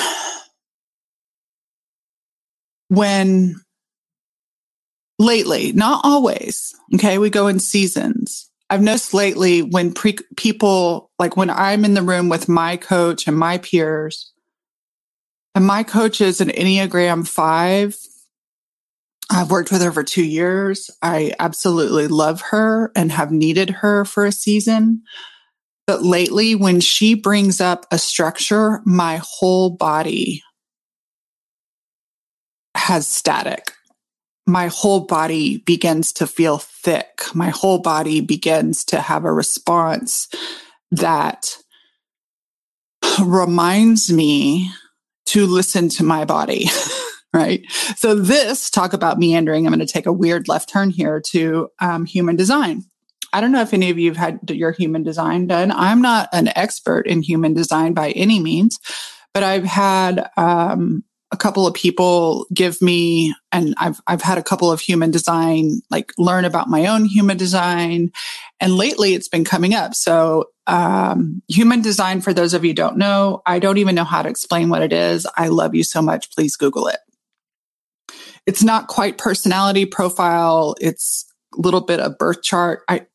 when 2.88 3.57
lately, 5.18 5.73
not 5.73 6.02
always, 6.04 6.75
okay, 6.94 7.18
we 7.18 7.30
go 7.30 7.49
in 7.49 7.61
seasons. 7.61 8.50
I've 8.71 8.83
noticed 8.83 9.14
lately 9.14 9.62
when 9.62 9.94
pre- 9.94 10.18
people, 10.37 11.11
like 11.18 11.37
when 11.37 11.50
I'm 11.50 11.85
in 11.87 11.94
the 11.94 12.02
room 12.02 12.30
with 12.30 12.49
my 12.49 12.78
coach 12.78 13.28
and 13.28 13.38
my 13.38 13.59
peers, 13.59 14.33
and 15.54 15.66
my 15.66 15.85
coach 15.85 16.21
is 16.21 16.40
an 16.40 16.49
Enneagram 16.50 17.28
5. 17.28 17.97
I've 19.30 19.50
worked 19.50 19.73
with 19.73 19.83
her 19.83 19.92
for 19.92 20.04
two 20.04 20.25
years. 20.25 20.90
I 21.02 21.35
absolutely 21.40 22.09
love 22.09 22.42
her 22.50 22.92
and 22.97 23.12
have 23.12 23.33
needed 23.33 23.71
her 23.71 24.04
for 24.04 24.26
a 24.26 24.33
season. 24.33 25.02
But 25.87 26.02
lately, 26.04 26.54
when 26.54 26.80
she 26.80 27.14
brings 27.14 27.61
up 27.61 27.87
a 27.92 27.99
structure, 27.99 28.80
my 28.87 29.21
whole 29.23 29.71
body 29.71 30.42
has 32.76 33.09
static. 33.09 33.73
My 34.46 34.68
whole 34.68 35.00
body 35.00 35.58
begins 35.58 36.12
to 36.14 36.26
feel 36.26 36.58
thick. 36.58 37.22
My 37.34 37.48
whole 37.48 37.78
body 37.78 38.20
begins 38.20 38.84
to 38.86 39.00
have 39.00 39.24
a 39.24 39.32
response 39.32 40.28
that 40.90 41.56
reminds 43.24 44.12
me 44.12 44.70
to 45.26 45.46
listen 45.46 45.88
to 45.90 46.04
my 46.04 46.24
body. 46.24 46.66
right? 47.32 47.64
So, 47.96 48.14
this 48.14 48.70
talk 48.70 48.92
about 48.92 49.18
meandering, 49.18 49.66
I'm 49.66 49.72
going 49.72 49.84
to 49.84 49.92
take 49.92 50.06
a 50.06 50.12
weird 50.12 50.46
left 50.46 50.68
turn 50.68 50.90
here 50.90 51.20
to 51.30 51.68
um, 51.80 52.06
human 52.06 52.36
design. 52.36 52.84
I 53.32 53.40
don't 53.40 53.50
know 53.50 53.62
if 53.62 53.74
any 53.74 53.90
of 53.90 53.98
you 53.98 54.10
have 54.10 54.16
had 54.16 54.50
your 54.50 54.70
human 54.70 55.02
design 55.02 55.48
done. 55.48 55.72
I'm 55.72 56.00
not 56.00 56.28
an 56.32 56.56
expert 56.56 57.08
in 57.08 57.20
human 57.20 57.52
design 57.52 57.92
by 57.92 58.10
any 58.12 58.38
means, 58.38 58.78
but 59.34 59.42
I've 59.42 59.64
had 59.64 60.30
um, 60.36 61.02
a 61.34 61.36
couple 61.36 61.66
of 61.66 61.74
people 61.74 62.46
give 62.54 62.80
me, 62.80 63.34
and 63.50 63.74
I've 63.76 64.00
I've 64.06 64.22
had 64.22 64.38
a 64.38 64.42
couple 64.42 64.70
of 64.70 64.80
human 64.80 65.10
design 65.10 65.82
like 65.90 66.12
learn 66.16 66.44
about 66.44 66.68
my 66.68 66.86
own 66.86 67.04
human 67.04 67.36
design, 67.36 68.12
and 68.60 68.76
lately 68.76 69.14
it's 69.14 69.28
been 69.28 69.44
coming 69.44 69.74
up. 69.74 69.94
So 69.94 70.44
um, 70.68 71.42
human 71.48 71.82
design, 71.82 72.20
for 72.20 72.32
those 72.32 72.54
of 72.54 72.64
you 72.64 72.72
don't 72.72 72.96
know, 72.96 73.42
I 73.44 73.58
don't 73.58 73.78
even 73.78 73.96
know 73.96 74.04
how 74.04 74.22
to 74.22 74.28
explain 74.28 74.68
what 74.68 74.82
it 74.82 74.92
is. 74.92 75.26
I 75.36 75.48
love 75.48 75.74
you 75.74 75.82
so 75.82 76.00
much. 76.00 76.30
Please 76.30 76.56
Google 76.56 76.86
it. 76.86 77.00
It's 78.46 78.62
not 78.62 78.86
quite 78.86 79.18
personality 79.18 79.86
profile. 79.86 80.76
It's 80.80 81.26
a 81.58 81.60
little 81.60 81.80
bit 81.80 81.98
of 81.98 82.16
birth 82.16 82.42
chart. 82.42 82.82
I 82.88 83.06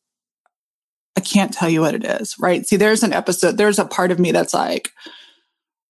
I 1.16 1.22
can't 1.22 1.54
tell 1.54 1.70
you 1.70 1.80
what 1.80 1.94
it 1.94 2.04
is, 2.04 2.36
right? 2.38 2.66
See, 2.66 2.76
there's 2.76 3.02
an 3.02 3.14
episode, 3.14 3.56
there's 3.56 3.78
a 3.78 3.84
part 3.84 4.12
of 4.12 4.18
me 4.18 4.30
that's 4.30 4.54
like, 4.54 4.90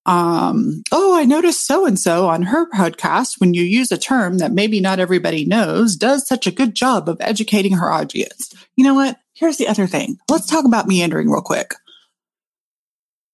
um, 0.07 0.83
oh, 0.93 1.17
I 1.17 1.25
noticed 1.25 1.67
so 1.67 1.87
and 1.87 1.99
so 1.99 2.29
on 2.29 2.43
her 2.43 2.69
podcast 2.71 3.39
when 3.39 3.55
you 3.55 3.63
use 3.63 3.93
a 3.93 3.99
term 3.99 4.39
that 4.39 4.53
maybe 4.53 4.81
not 4.81 4.99
everybody 4.99 5.45
knows 5.45 5.97
does 5.97 6.27
such 6.27 6.47
a 6.47 6.53
good 6.53 6.75
job 6.75 7.09
of 7.09 7.19
educating 7.21 7.75
her 7.75 7.93
audience. 7.93 8.53
You 8.77 8.85
know 8.85 8.95
what? 8.95 9.19
Here's 9.35 9.59
the 9.59 9.69
other 9.69 9.87
thing. 9.87 10.19
Let's 10.29 10.47
talk 10.47 10.65
about 10.65 10.89
meandering 10.89 11.31
real 11.31 11.43
quick. 11.43 11.75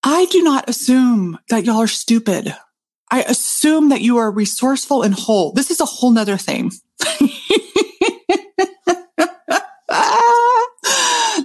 I 0.03 0.27
do 0.27 0.43
not 0.43 0.69
assume 0.69 1.39
that 1.49 1.65
y'all 1.65 1.83
are 1.83 1.89
stupid. 1.89 2.55
I 3.11 3.23
assume 3.23 3.91
that 3.91 4.03
you 4.03 4.19
are 4.19 4.31
resourceful 4.31 5.03
and 5.03 5.15
whole. 5.15 5.53
This 5.53 5.71
is 5.71 5.81
a 5.81 5.85
whole 5.85 6.11
nother 6.11 6.37
thing. 6.37 6.73
this 6.99 7.21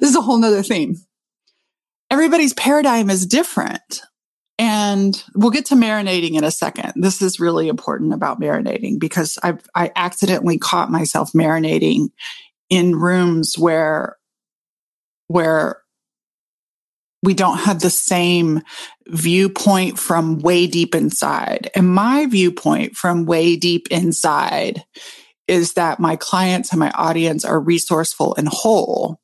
is 0.01 0.16
a 0.16 0.22
whole 0.22 0.38
nother 0.38 0.63
theme. 0.63 0.96
Everybody's 2.10 2.54
paradigm 2.54 3.10
is 3.10 3.25
different. 3.25 4.01
And 4.62 5.24
we'll 5.34 5.50
get 5.50 5.65
to 5.65 5.75
marinating 5.75 6.36
in 6.36 6.44
a 6.44 6.51
second. 6.51 6.94
This 6.96 7.24
is 7.24 7.39
really 7.39 7.68
important 7.68 8.13
about 8.13 8.39
marinating 8.39 9.00
because 9.00 9.39
I've, 9.41 9.68
I 9.74 9.91
accidentally 9.96 10.60
caught 10.60 10.91
myself 10.91 11.32
marinating 11.32 12.10
in 12.70 12.96
rooms 12.96 13.58
where, 13.58 14.18
where 15.30 15.82
we 17.24 17.34
don't 17.34 17.58
have 17.58 17.80
the 17.80 17.89
same 17.89 18.62
viewpoint 19.08 19.98
from 19.98 20.38
way 20.38 20.68
deep 20.68 20.94
inside. 20.94 21.72
And 21.74 21.89
my 21.89 22.27
viewpoint 22.27 22.96
from 22.96 23.25
way 23.25 23.56
deep 23.56 23.88
inside 23.89 24.84
is 25.48 25.74
that 25.74 26.00
my 26.00 26.16
clients 26.16 26.72
and 26.72 26.80
my 26.80 26.92
audience 26.92 27.44
are 27.44 27.60
resourceful 27.60 28.36
and 28.36 28.48
whole. 28.48 29.20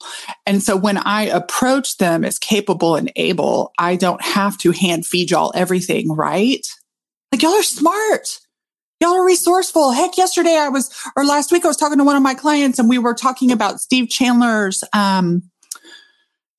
And 0.46 0.62
so 0.62 0.76
when 0.76 0.98
I 0.98 1.24
approach 1.24 1.98
them 1.98 2.26
as 2.26 2.38
capable 2.38 2.96
and 2.96 3.12
able, 3.16 3.72
I 3.78 3.96
don't 3.96 4.22
have 4.22 4.58
to 4.60 4.72
hand 4.72 5.06
feed 5.06 5.32
y'all 5.32 5.52
everything, 5.56 6.12
right? 6.12 6.66
Like 7.32 7.42
y'all 7.42 7.54
are 7.54 7.64
smart. 7.64 8.40
Y'all 9.00 9.14
are 9.14 9.26
resourceful. 9.26 9.92
Heck, 9.92 10.18
yesterday 10.18 10.58
I 10.58 10.70
was, 10.70 10.92
or 11.16 11.24
last 11.24 11.52
week 11.52 11.64
I 11.64 11.68
was 11.68 11.78
talking 11.78 12.00
to 12.00 12.04
one 12.04 12.16
of 12.16 12.24
my 12.24 12.34
clients 12.34 12.80
and 12.80 12.90
we 12.90 12.98
were 12.98 13.14
talking 13.14 13.52
about 13.52 13.80
Steve 13.80 14.10
Chandler's, 14.10 14.84
um, 14.94 15.44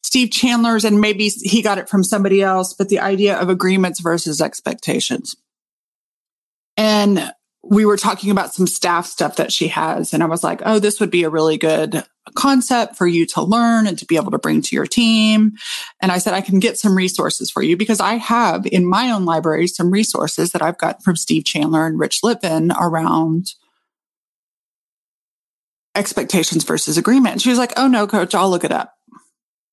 Steve 0.05 0.31
Chandler's, 0.31 0.85
and 0.85 1.01
maybe 1.01 1.29
he 1.29 1.61
got 1.61 1.79
it 1.79 1.89
from 1.89 2.05
somebody 2.05 2.41
else, 2.41 2.73
but 2.73 2.89
the 2.89 3.01
idea 3.01 3.37
of 3.37 3.51
agreements 3.51 4.01
versus 4.01 4.41
expectations. 4.41 5.35
And 6.77 7.33
we 7.63 7.85
were 7.85 7.97
talking 7.97 8.31
about 8.31 8.55
some 8.55 8.67
staff 8.67 9.07
stuff 9.07 9.37
that 9.37 9.53
she 9.53 9.69
has. 9.69 10.15
And 10.15 10.23
I 10.23 10.27
was 10.27 10.45
like, 10.45 10.63
oh, 10.65 10.79
this 10.79 11.01
would 11.01 11.11
be 11.11 11.25
a 11.25 11.31
really 11.31 11.59
good 11.59 12.05
concept 12.35 12.97
for 12.97 13.07
you 13.07 13.27
to 13.27 13.43
learn 13.43 13.87
and 13.87 13.99
to 13.99 14.07
be 14.07 14.17
able 14.17 14.31
to 14.31 14.39
bring 14.39 14.63
to 14.63 14.77
your 14.77 14.87
team. 14.87 15.53
And 16.01 16.13
I 16.13 16.19
said, 16.19 16.35
I 16.35 16.41
can 16.41 16.61
get 16.61 16.79
some 16.79 16.97
resources 16.97 17.51
for 17.51 17.63
you 17.63 17.77
because 17.77 18.01
I 18.01 18.15
have 18.15 18.67
in 18.67 18.87
my 18.87 19.11
own 19.11 19.25
library 19.25 19.67
some 19.67 19.91
resources 19.91 20.53
that 20.53 20.63
I've 20.63 20.79
got 20.79 21.03
from 21.03 21.17
Steve 21.17 21.45
Chandler 21.45 21.87
and 21.87 21.99
Rich 21.99 22.21
Litvin 22.23 22.75
around 22.81 23.55
expectations 25.95 26.65
versus 26.65 26.97
agreement. 26.97 27.33
And 27.33 27.43
she 27.43 27.51
was 27.51 27.59
like, 27.59 27.73
oh 27.77 27.89
no, 27.89 28.07
coach, 28.07 28.35
I'll 28.35 28.51
look 28.51 28.65
it 28.65 28.73
up. 28.73 28.95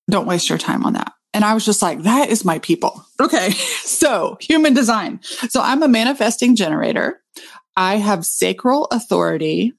Don't 0.10 0.28
waste 0.28 0.50
your 0.50 0.58
time 0.58 0.86
on 0.86 0.94
that. 0.94 1.14
And 1.34 1.44
I 1.44 1.54
was 1.54 1.66
just 1.66 1.82
like, 1.82 2.04
that 2.04 2.30
is 2.30 2.44
my 2.44 2.60
people. 2.60 3.06
Okay. 3.18 3.52
So 3.52 4.38
human 4.42 4.74
design. 4.74 5.22
So 5.24 5.62
I'm 5.62 5.82
a 5.82 5.88
manifesting 5.88 6.58
generator. 6.58 7.22
I 7.78 7.98
have 7.98 8.26
sacral 8.26 8.86
authority. 8.86 9.74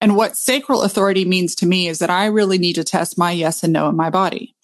And 0.00 0.16
what 0.16 0.36
sacral 0.36 0.82
authority 0.82 1.24
means 1.24 1.54
to 1.56 1.66
me 1.66 1.88
is 1.88 1.98
that 1.98 2.10
I 2.10 2.26
really 2.26 2.58
need 2.58 2.74
to 2.74 2.84
test 2.84 3.18
my 3.18 3.32
yes 3.32 3.62
and 3.62 3.72
no 3.72 3.88
in 3.88 3.96
my 3.96 4.10
body. 4.10 4.54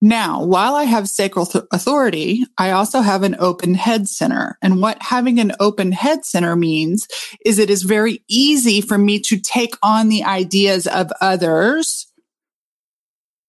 Now, 0.00 0.44
while 0.44 0.76
I 0.76 0.84
have 0.84 1.08
sacral 1.08 1.44
th- 1.44 1.64
authority, 1.72 2.44
I 2.56 2.70
also 2.70 3.00
have 3.00 3.24
an 3.24 3.36
open 3.40 3.74
head 3.74 4.08
center. 4.08 4.56
And 4.62 4.80
what 4.80 5.02
having 5.02 5.40
an 5.40 5.52
open 5.58 5.90
head 5.90 6.24
center 6.24 6.54
means 6.54 7.08
is 7.44 7.58
it 7.58 7.68
is 7.68 7.82
very 7.82 8.22
easy 8.28 8.80
for 8.80 8.96
me 8.96 9.18
to 9.20 9.38
take 9.38 9.74
on 9.82 10.08
the 10.08 10.22
ideas 10.22 10.86
of 10.86 11.10
others. 11.20 12.06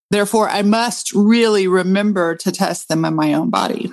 Therefore, 0.10 0.50
I 0.50 0.64
must 0.64 1.14
really 1.14 1.68
remember 1.68 2.36
to 2.38 2.52
test 2.52 2.88
them 2.88 3.06
in 3.06 3.14
my 3.14 3.36
own 3.36 3.52
body. 3.52 3.92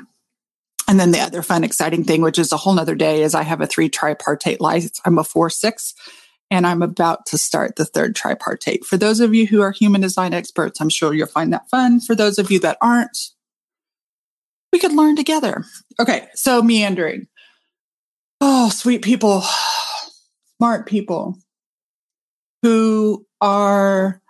And 0.89 1.01
then 1.01 1.11
the 1.11 1.21
other 1.21 1.43
fun, 1.43 1.65
exciting 1.65 2.05
thing, 2.05 2.23
which 2.23 2.39
is 2.39 2.53
a 2.53 2.57
whole 2.57 2.75
nother 2.75 2.95
day, 2.95 3.23
is 3.23 3.35
I 3.35 3.43
have 3.43 3.61
a 3.61 3.67
three 3.67 3.89
tripartite 3.89 4.61
license. 4.61 5.01
I'm 5.05 5.19
a 5.19 5.25
four 5.25 5.51
six, 5.51 5.95
and 6.51 6.67
I'm 6.67 6.83
about 6.83 7.27
to 7.27 7.39
start 7.39 7.77
the 7.77 7.85
third 7.85 8.15
tripartite. 8.15 8.85
For 8.85 8.97
those 8.97 9.21
of 9.21 9.35
you 9.35 9.47
who 9.47 9.63
are 9.63 9.73
human 9.73 10.01
design 10.01 10.33
experts, 10.33 10.81
I'm 10.81 10.89
sure 10.89 11.13
you'll 11.13 11.27
find 11.27 11.53
that 11.53 11.69
fun. 11.71 12.01
For 12.01 12.15
those 12.15 12.39
of 12.39 12.51
you 12.51 12.61
that 12.61 12.79
aren't, 12.81 13.19
we 14.73 14.79
could 14.79 14.93
learn 14.93 15.17
together. 15.17 15.65
Okay, 15.99 16.29
so 16.35 16.63
meandering. 16.63 17.27
Oh, 18.41 18.69
sweet 18.69 19.03
people, 19.03 19.43
smart 20.59 20.87
people 20.87 21.39
who 22.63 23.27
are 23.41 24.21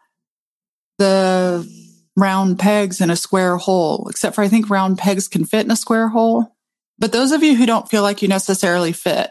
the 0.98 1.68
round 2.16 2.58
pegs 2.58 3.00
in 3.00 3.10
a 3.10 3.16
square 3.16 3.56
hole, 3.56 4.08
except 4.08 4.34
for 4.34 4.42
I 4.42 4.48
think 4.48 4.70
round 4.70 4.98
pegs 4.98 5.28
can 5.28 5.44
fit 5.44 5.64
in 5.64 5.70
a 5.70 5.76
square 5.76 6.08
hole. 6.08 6.56
But 6.98 7.12
those 7.12 7.30
of 7.30 7.42
you 7.42 7.54
who 7.54 7.66
don't 7.66 7.90
feel 7.90 8.02
like 8.02 8.22
you 8.22 8.28
necessarily 8.28 8.92
fit, 8.92 9.30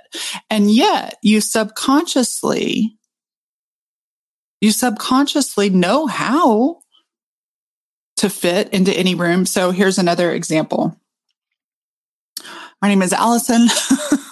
and 0.51 0.69
yet 0.69 1.15
you 1.23 1.41
subconsciously, 1.41 2.97
you 4.61 4.71
subconsciously 4.71 5.71
know 5.71 6.05
how 6.05 6.81
to 8.17 8.29
fit 8.29 8.69
into 8.69 8.93
any 8.93 9.15
room. 9.15 9.45
So 9.45 9.71
here's 9.71 9.97
another 9.97 10.31
example. 10.31 10.95
My 12.81 12.87
name 12.87 13.01
is 13.01 13.13
Allison. 13.13 13.67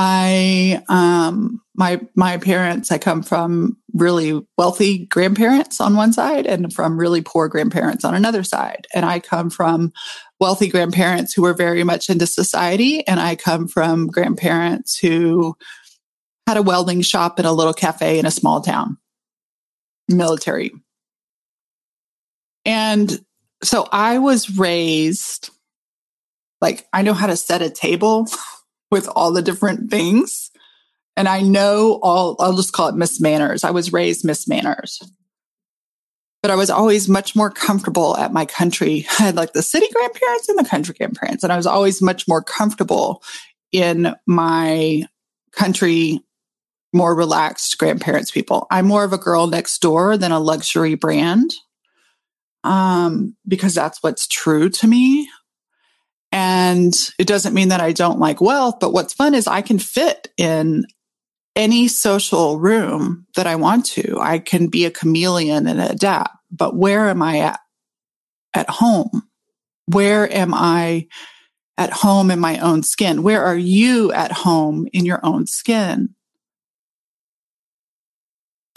I 0.00 0.80
um 0.88 1.60
my 1.74 2.00
my 2.14 2.36
parents 2.36 2.92
I 2.92 2.98
come 2.98 3.20
from 3.20 3.76
really 3.94 4.46
wealthy 4.56 5.06
grandparents 5.06 5.80
on 5.80 5.96
one 5.96 6.12
side 6.12 6.46
and 6.46 6.72
from 6.72 7.00
really 7.00 7.20
poor 7.20 7.48
grandparents 7.48 8.04
on 8.04 8.14
another 8.14 8.44
side. 8.44 8.86
And 8.94 9.04
I 9.04 9.18
come 9.18 9.50
from 9.50 9.92
wealthy 10.38 10.68
grandparents 10.68 11.32
who 11.32 11.42
were 11.42 11.52
very 11.52 11.82
much 11.82 12.08
into 12.08 12.28
society. 12.28 13.04
And 13.08 13.18
I 13.18 13.34
come 13.34 13.66
from 13.66 14.06
grandparents 14.06 14.96
who 14.96 15.56
had 16.46 16.56
a 16.56 16.62
welding 16.62 17.00
shop 17.00 17.40
and 17.40 17.48
a 17.48 17.52
little 17.52 17.74
cafe 17.74 18.20
in 18.20 18.26
a 18.26 18.30
small 18.30 18.60
town 18.60 18.98
military. 20.08 20.70
And 22.64 23.18
so 23.64 23.88
I 23.90 24.18
was 24.18 24.56
raised 24.56 25.50
like 26.60 26.86
I 26.92 27.02
know 27.02 27.14
how 27.14 27.26
to 27.26 27.36
set 27.36 27.62
a 27.62 27.70
table 27.70 28.28
with 28.90 29.08
all 29.14 29.32
the 29.32 29.42
different 29.42 29.90
things. 29.90 30.50
And 31.16 31.28
I 31.28 31.40
know 31.40 31.98
all, 32.02 32.36
I'll 32.38 32.56
just 32.56 32.72
call 32.72 32.88
it 32.88 32.94
Miss 32.94 33.20
Manners. 33.20 33.64
I 33.64 33.70
was 33.70 33.92
raised 33.92 34.24
Miss 34.24 34.46
Manners. 34.46 35.00
But 36.42 36.52
I 36.52 36.54
was 36.54 36.70
always 36.70 37.08
much 37.08 37.34
more 37.34 37.50
comfortable 37.50 38.16
at 38.16 38.32
my 38.32 38.44
country. 38.44 39.06
I 39.18 39.24
had 39.24 39.36
like 39.36 39.52
the 39.52 39.62
city 39.62 39.86
grandparents 39.92 40.48
and 40.48 40.58
the 40.58 40.68
country 40.68 40.94
grandparents. 40.96 41.42
And 41.42 41.52
I 41.52 41.56
was 41.56 41.66
always 41.66 42.00
much 42.00 42.28
more 42.28 42.42
comfortable 42.42 43.22
in 43.72 44.14
my 44.26 45.04
country, 45.52 46.20
more 46.92 47.14
relaxed 47.14 47.76
grandparents 47.78 48.30
people. 48.30 48.66
I'm 48.70 48.86
more 48.86 49.04
of 49.04 49.12
a 49.12 49.18
girl 49.18 49.48
next 49.48 49.80
door 49.80 50.16
than 50.16 50.32
a 50.32 50.40
luxury 50.40 50.94
brand. 50.94 51.52
Um, 52.64 53.36
because 53.46 53.74
that's 53.74 54.02
what's 54.02 54.26
true 54.26 54.68
to 54.68 54.86
me. 54.86 55.28
And 56.30 56.94
it 57.18 57.26
doesn't 57.26 57.54
mean 57.54 57.68
that 57.68 57.80
I 57.80 57.92
don't 57.92 58.18
like 58.18 58.40
wealth, 58.40 58.76
but 58.80 58.92
what's 58.92 59.14
fun 59.14 59.34
is 59.34 59.46
I 59.46 59.62
can 59.62 59.78
fit 59.78 60.28
in 60.36 60.84
any 61.56 61.88
social 61.88 62.58
room 62.58 63.26
that 63.34 63.46
I 63.46 63.56
want 63.56 63.86
to. 63.86 64.18
I 64.20 64.38
can 64.38 64.68
be 64.68 64.84
a 64.84 64.90
chameleon 64.90 65.66
and 65.66 65.80
adapt, 65.80 66.36
but 66.50 66.76
where 66.76 67.08
am 67.08 67.22
I 67.22 67.40
at? 67.40 67.60
At 68.54 68.70
home? 68.70 69.22
Where 69.86 70.30
am 70.32 70.52
I 70.54 71.08
at 71.78 71.92
home 71.92 72.30
in 72.30 72.40
my 72.40 72.58
own 72.58 72.82
skin? 72.82 73.22
Where 73.22 73.42
are 73.42 73.56
you 73.56 74.12
at 74.12 74.32
home 74.32 74.86
in 74.92 75.06
your 75.06 75.20
own 75.22 75.46
skin? 75.46 76.14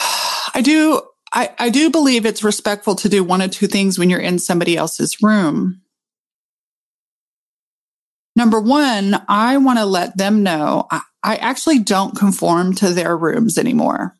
I 0.00 0.62
do, 0.62 1.02
I, 1.32 1.50
I 1.58 1.68
do 1.68 1.90
believe 1.90 2.24
it's 2.24 2.44
respectful 2.44 2.94
to 2.96 3.08
do 3.08 3.22
one 3.22 3.42
of 3.42 3.50
two 3.50 3.66
things 3.66 3.98
when 3.98 4.08
you're 4.08 4.20
in 4.20 4.38
somebody 4.38 4.76
else's 4.76 5.22
room. 5.22 5.81
Number 8.34 8.60
one, 8.60 9.22
I 9.28 9.58
want 9.58 9.78
to 9.78 9.84
let 9.84 10.16
them 10.16 10.42
know 10.42 10.86
I, 10.90 11.02
I 11.22 11.36
actually 11.36 11.78
don't 11.78 12.16
conform 12.16 12.74
to 12.76 12.90
their 12.90 13.16
rooms 13.16 13.58
anymore. 13.58 14.16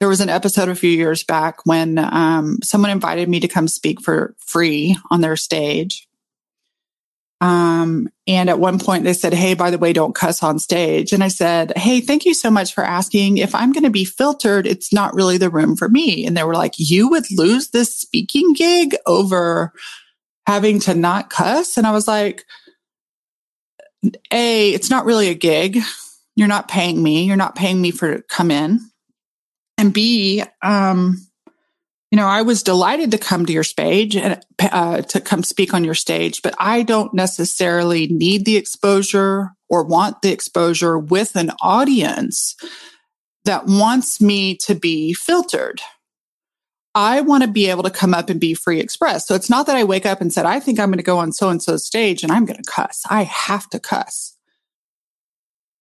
There 0.00 0.08
was 0.08 0.20
an 0.20 0.30
episode 0.30 0.70
a 0.70 0.74
few 0.74 0.90
years 0.90 1.22
back 1.22 1.66
when 1.66 1.98
um, 1.98 2.58
someone 2.62 2.90
invited 2.90 3.28
me 3.28 3.40
to 3.40 3.48
come 3.48 3.68
speak 3.68 4.00
for 4.00 4.34
free 4.38 4.96
on 5.10 5.20
their 5.20 5.36
stage. 5.36 6.08
Um, 7.42 8.08
and 8.26 8.50
at 8.50 8.58
one 8.58 8.78
point 8.78 9.04
they 9.04 9.12
said, 9.12 9.32
Hey, 9.32 9.54
by 9.54 9.70
the 9.70 9.78
way, 9.78 9.92
don't 9.92 10.14
cuss 10.14 10.42
on 10.42 10.58
stage. 10.58 11.12
And 11.12 11.22
I 11.22 11.28
said, 11.28 11.76
Hey, 11.76 12.00
thank 12.00 12.24
you 12.24 12.34
so 12.34 12.50
much 12.50 12.74
for 12.74 12.84
asking. 12.84 13.38
If 13.38 13.54
I'm 13.54 13.72
going 13.72 13.84
to 13.84 13.90
be 13.90 14.04
filtered, 14.04 14.66
it's 14.66 14.92
not 14.92 15.14
really 15.14 15.38
the 15.38 15.50
room 15.50 15.76
for 15.76 15.88
me. 15.88 16.26
And 16.26 16.36
they 16.36 16.44
were 16.44 16.54
like, 16.54 16.74
you 16.76 17.08
would 17.08 17.24
lose 17.30 17.68
this 17.68 17.94
speaking 17.94 18.52
gig 18.52 18.94
over 19.06 19.72
having 20.46 20.80
to 20.80 20.94
not 20.94 21.30
cuss. 21.30 21.76
And 21.76 21.86
I 21.86 21.92
was 21.92 22.08
like, 22.08 22.44
a, 24.32 24.70
it's 24.70 24.90
not 24.90 25.04
really 25.04 25.28
a 25.28 25.34
gig. 25.34 25.78
You're 26.36 26.48
not 26.48 26.68
paying 26.68 27.02
me. 27.02 27.24
You're 27.24 27.36
not 27.36 27.56
paying 27.56 27.80
me 27.80 27.90
for 27.90 28.16
to 28.16 28.22
come 28.22 28.50
in. 28.50 28.80
And 29.78 29.92
B, 29.92 30.42
um, 30.62 31.16
you 32.10 32.16
know, 32.16 32.26
I 32.26 32.42
was 32.42 32.62
delighted 32.62 33.12
to 33.12 33.18
come 33.18 33.46
to 33.46 33.52
your 33.52 33.64
stage 33.64 34.16
and 34.16 34.40
uh, 34.60 35.02
to 35.02 35.20
come 35.20 35.42
speak 35.42 35.72
on 35.72 35.84
your 35.84 35.94
stage, 35.94 36.42
but 36.42 36.54
I 36.58 36.82
don't 36.82 37.14
necessarily 37.14 38.08
need 38.08 38.44
the 38.44 38.56
exposure 38.56 39.50
or 39.68 39.84
want 39.84 40.22
the 40.22 40.32
exposure 40.32 40.98
with 40.98 41.36
an 41.36 41.52
audience 41.60 42.56
that 43.44 43.66
wants 43.66 44.20
me 44.20 44.56
to 44.56 44.74
be 44.74 45.12
filtered. 45.14 45.80
I 46.94 47.20
want 47.20 47.44
to 47.44 47.48
be 47.48 47.70
able 47.70 47.84
to 47.84 47.90
come 47.90 48.14
up 48.14 48.30
and 48.30 48.40
be 48.40 48.54
free 48.54 48.80
express. 48.80 49.26
So 49.26 49.34
it's 49.34 49.50
not 49.50 49.66
that 49.66 49.76
I 49.76 49.84
wake 49.84 50.06
up 50.06 50.20
and 50.20 50.32
said, 50.32 50.44
I 50.44 50.58
think 50.58 50.80
I'm 50.80 50.88
going 50.88 50.98
to 50.98 51.04
go 51.04 51.18
on 51.18 51.32
so 51.32 51.48
and 51.48 51.62
so 51.62 51.76
stage 51.76 52.22
and 52.22 52.32
I'm 52.32 52.44
going 52.44 52.60
to 52.62 52.70
cuss. 52.70 53.04
I 53.08 53.22
have 53.22 53.68
to 53.70 53.78
cuss. 53.78 54.36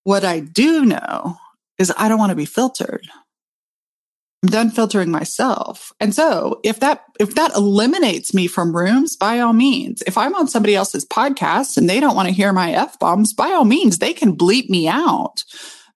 What 0.03 0.23
I 0.23 0.39
do 0.39 0.85
know 0.85 1.37
is 1.77 1.91
I 1.97 2.07
don't 2.07 2.19
want 2.19 2.29
to 2.29 2.35
be 2.35 2.45
filtered. 2.45 3.07
I'm 4.43 4.49
done 4.49 4.69
filtering 4.69 5.11
myself. 5.11 5.91
And 5.99 6.15
so 6.15 6.61
if 6.63 6.79
that, 6.79 7.03
if 7.19 7.35
that 7.35 7.55
eliminates 7.55 8.33
me 8.33 8.47
from 8.47 8.75
rooms, 8.75 9.17
by 9.17 9.39
all 9.39 9.51
means, 9.51 10.01
if 10.07 10.17
I'm 10.17 10.35
on 10.35 10.47
somebody 10.47 10.75
else's 10.75 11.05
podcast 11.05 11.75
and 11.75 11.89
they 11.89 11.99
don't 11.99 12.15
want 12.15 12.29
to 12.29 12.33
hear 12.33 12.53
my 12.53 12.71
F 12.71 12.97
bombs, 12.99 13.33
by 13.33 13.49
all 13.49 13.65
means, 13.65 13.97
they 13.97 14.13
can 14.13 14.37
bleep 14.37 14.69
me 14.69 14.87
out. 14.87 15.43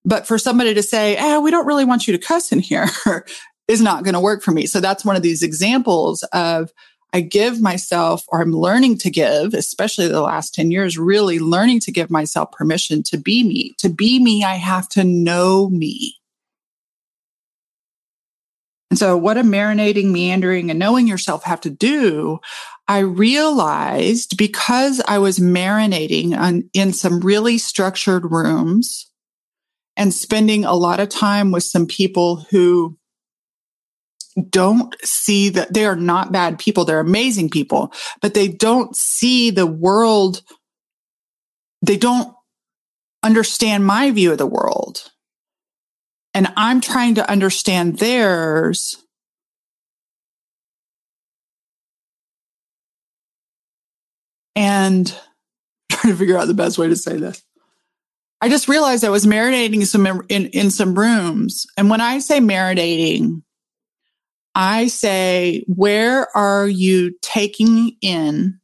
But 0.03 0.27
for 0.27 0.37
somebody 0.37 0.73
to 0.73 0.83
say, 0.83 1.15
eh, 1.15 1.37
we 1.37 1.51
don't 1.51 1.65
really 1.65 1.85
want 1.85 2.07
you 2.07 2.17
to 2.17 2.25
cuss 2.25 2.51
in 2.51 2.59
here, 2.59 2.87
is 3.67 3.81
not 3.81 4.03
going 4.03 4.13
to 4.13 4.19
work 4.19 4.41
for 4.41 4.51
me. 4.51 4.65
So 4.65 4.79
that's 4.79 5.05
one 5.05 5.15
of 5.15 5.21
these 5.21 5.43
examples 5.43 6.23
of 6.33 6.71
I 7.13 7.21
give 7.21 7.61
myself, 7.61 8.23
or 8.29 8.41
I'm 8.41 8.53
learning 8.53 8.97
to 8.99 9.11
give, 9.11 9.53
especially 9.53 10.07
the 10.07 10.21
last 10.21 10.55
10 10.55 10.71
years, 10.71 10.97
really 10.97 11.39
learning 11.39 11.79
to 11.81 11.91
give 11.91 12.09
myself 12.09 12.51
permission 12.51 13.03
to 13.03 13.17
be 13.17 13.43
me. 13.43 13.75
To 13.77 13.89
be 13.89 14.19
me, 14.19 14.43
I 14.43 14.55
have 14.55 14.89
to 14.89 15.03
know 15.03 15.69
me. 15.69 16.15
And 18.89 18.97
so, 18.97 19.15
what 19.15 19.37
a 19.37 19.43
marinating, 19.43 20.11
meandering, 20.11 20.69
and 20.69 20.79
knowing 20.79 21.07
yourself 21.07 21.43
have 21.43 21.61
to 21.61 21.69
do, 21.69 22.39
I 22.87 22.99
realized 22.99 24.37
because 24.37 25.01
I 25.07 25.19
was 25.19 25.39
marinating 25.39 26.37
on, 26.37 26.69
in 26.73 26.93
some 26.93 27.19
really 27.19 27.57
structured 27.57 28.31
rooms 28.31 29.09
and 29.95 30.13
spending 30.13 30.65
a 30.65 30.73
lot 30.73 30.99
of 30.99 31.09
time 31.09 31.51
with 31.51 31.63
some 31.63 31.87
people 31.87 32.45
who 32.51 32.97
don't 34.49 34.95
see 35.03 35.49
that 35.49 35.73
they 35.73 35.85
are 35.85 35.95
not 35.95 36.31
bad 36.31 36.59
people. 36.59 36.85
They're 36.85 36.99
amazing 36.99 37.49
people, 37.49 37.93
but 38.21 38.33
they 38.33 38.47
don't 38.47 38.95
see 38.95 39.51
the 39.51 39.67
world. 39.67 40.41
They 41.81 41.97
don't 41.97 42.33
understand 43.21 43.85
my 43.85 44.11
view 44.11 44.31
of 44.31 44.37
the 44.37 44.45
world 44.45 45.11
and 46.33 46.51
I'm 46.57 46.81
trying 46.81 47.15
to 47.15 47.29
understand 47.29 47.99
theirs. 47.99 48.97
And 54.55 55.15
I'm 55.91 55.97
trying 55.97 56.13
to 56.13 56.17
figure 56.17 56.37
out 56.37 56.47
the 56.47 56.53
best 56.53 56.77
way 56.77 56.87
to 56.87 56.95
say 56.95 57.17
this. 57.17 57.43
I 58.41 58.49
just 58.49 58.67
realized 58.67 59.05
I 59.05 59.09
was 59.09 59.25
marinating 59.25 59.85
some 59.85 60.05
in, 60.29 60.47
in 60.47 60.69
some 60.69 60.95
rooms. 60.95 61.65
And 61.77 61.89
when 61.89 62.01
I 62.01 62.19
say 62.19 62.39
marinating, 62.39 63.41
I 64.55 64.87
say, 64.87 65.63
where 65.67 66.35
are 66.35 66.67
you 66.67 67.15
taking 67.21 67.97
in 68.01 68.59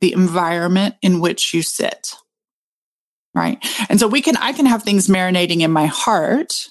the 0.00 0.12
environment 0.12 0.96
in 1.02 1.20
which 1.20 1.54
you 1.54 1.62
sit? 1.62 2.14
Right. 3.34 3.64
And 3.88 3.98
so 3.98 4.06
we 4.06 4.22
can, 4.22 4.36
I 4.36 4.52
can 4.52 4.66
have 4.66 4.82
things 4.82 5.08
marinating 5.08 5.60
in 5.60 5.72
my 5.72 5.86
heart 5.86 6.68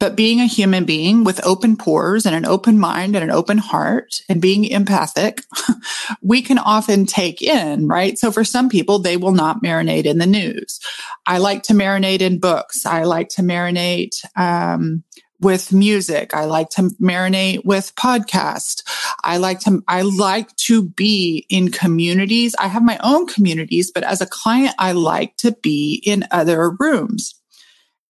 but 0.00 0.14
being 0.14 0.40
a 0.40 0.46
human 0.46 0.84
being 0.84 1.24
with 1.24 1.44
open 1.44 1.76
pores 1.76 2.24
and 2.24 2.34
an 2.34 2.46
open 2.46 2.78
mind 2.78 3.16
and 3.16 3.24
an 3.24 3.30
open 3.30 3.58
heart 3.58 4.20
and 4.28 4.40
being 4.40 4.64
empathic, 4.64 5.42
we 6.22 6.40
can 6.40 6.58
often 6.58 7.04
take 7.04 7.42
in, 7.42 7.88
right? 7.88 8.16
So 8.16 8.30
for 8.30 8.44
some 8.44 8.68
people, 8.68 9.00
they 9.00 9.16
will 9.16 9.32
not 9.32 9.62
marinate 9.62 10.04
in 10.04 10.18
the 10.18 10.26
news. 10.26 10.78
I 11.26 11.38
like 11.38 11.64
to 11.64 11.72
marinate 11.72 12.20
in 12.20 12.38
books. 12.38 12.86
I 12.86 13.04
like 13.04 13.28
to 13.30 13.42
marinate, 13.42 14.24
um, 14.36 15.02
with 15.40 15.72
music. 15.72 16.34
I 16.34 16.44
like 16.44 16.70
to 16.70 16.82
marinate 17.00 17.64
with 17.64 17.94
podcast. 17.94 18.82
I 19.22 19.36
like 19.36 19.60
to, 19.60 19.82
I 19.86 20.02
like 20.02 20.54
to 20.56 20.82
be 20.82 21.46
in 21.48 21.70
communities. 21.70 22.54
I 22.58 22.68
have 22.68 22.82
my 22.82 22.98
own 23.02 23.26
communities, 23.26 23.90
but 23.92 24.04
as 24.04 24.20
a 24.20 24.26
client, 24.26 24.74
I 24.78 24.92
like 24.92 25.36
to 25.38 25.52
be 25.52 26.02
in 26.04 26.24
other 26.30 26.70
rooms. 26.70 27.34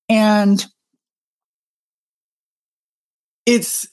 And 0.08 0.64
it's 3.46 3.86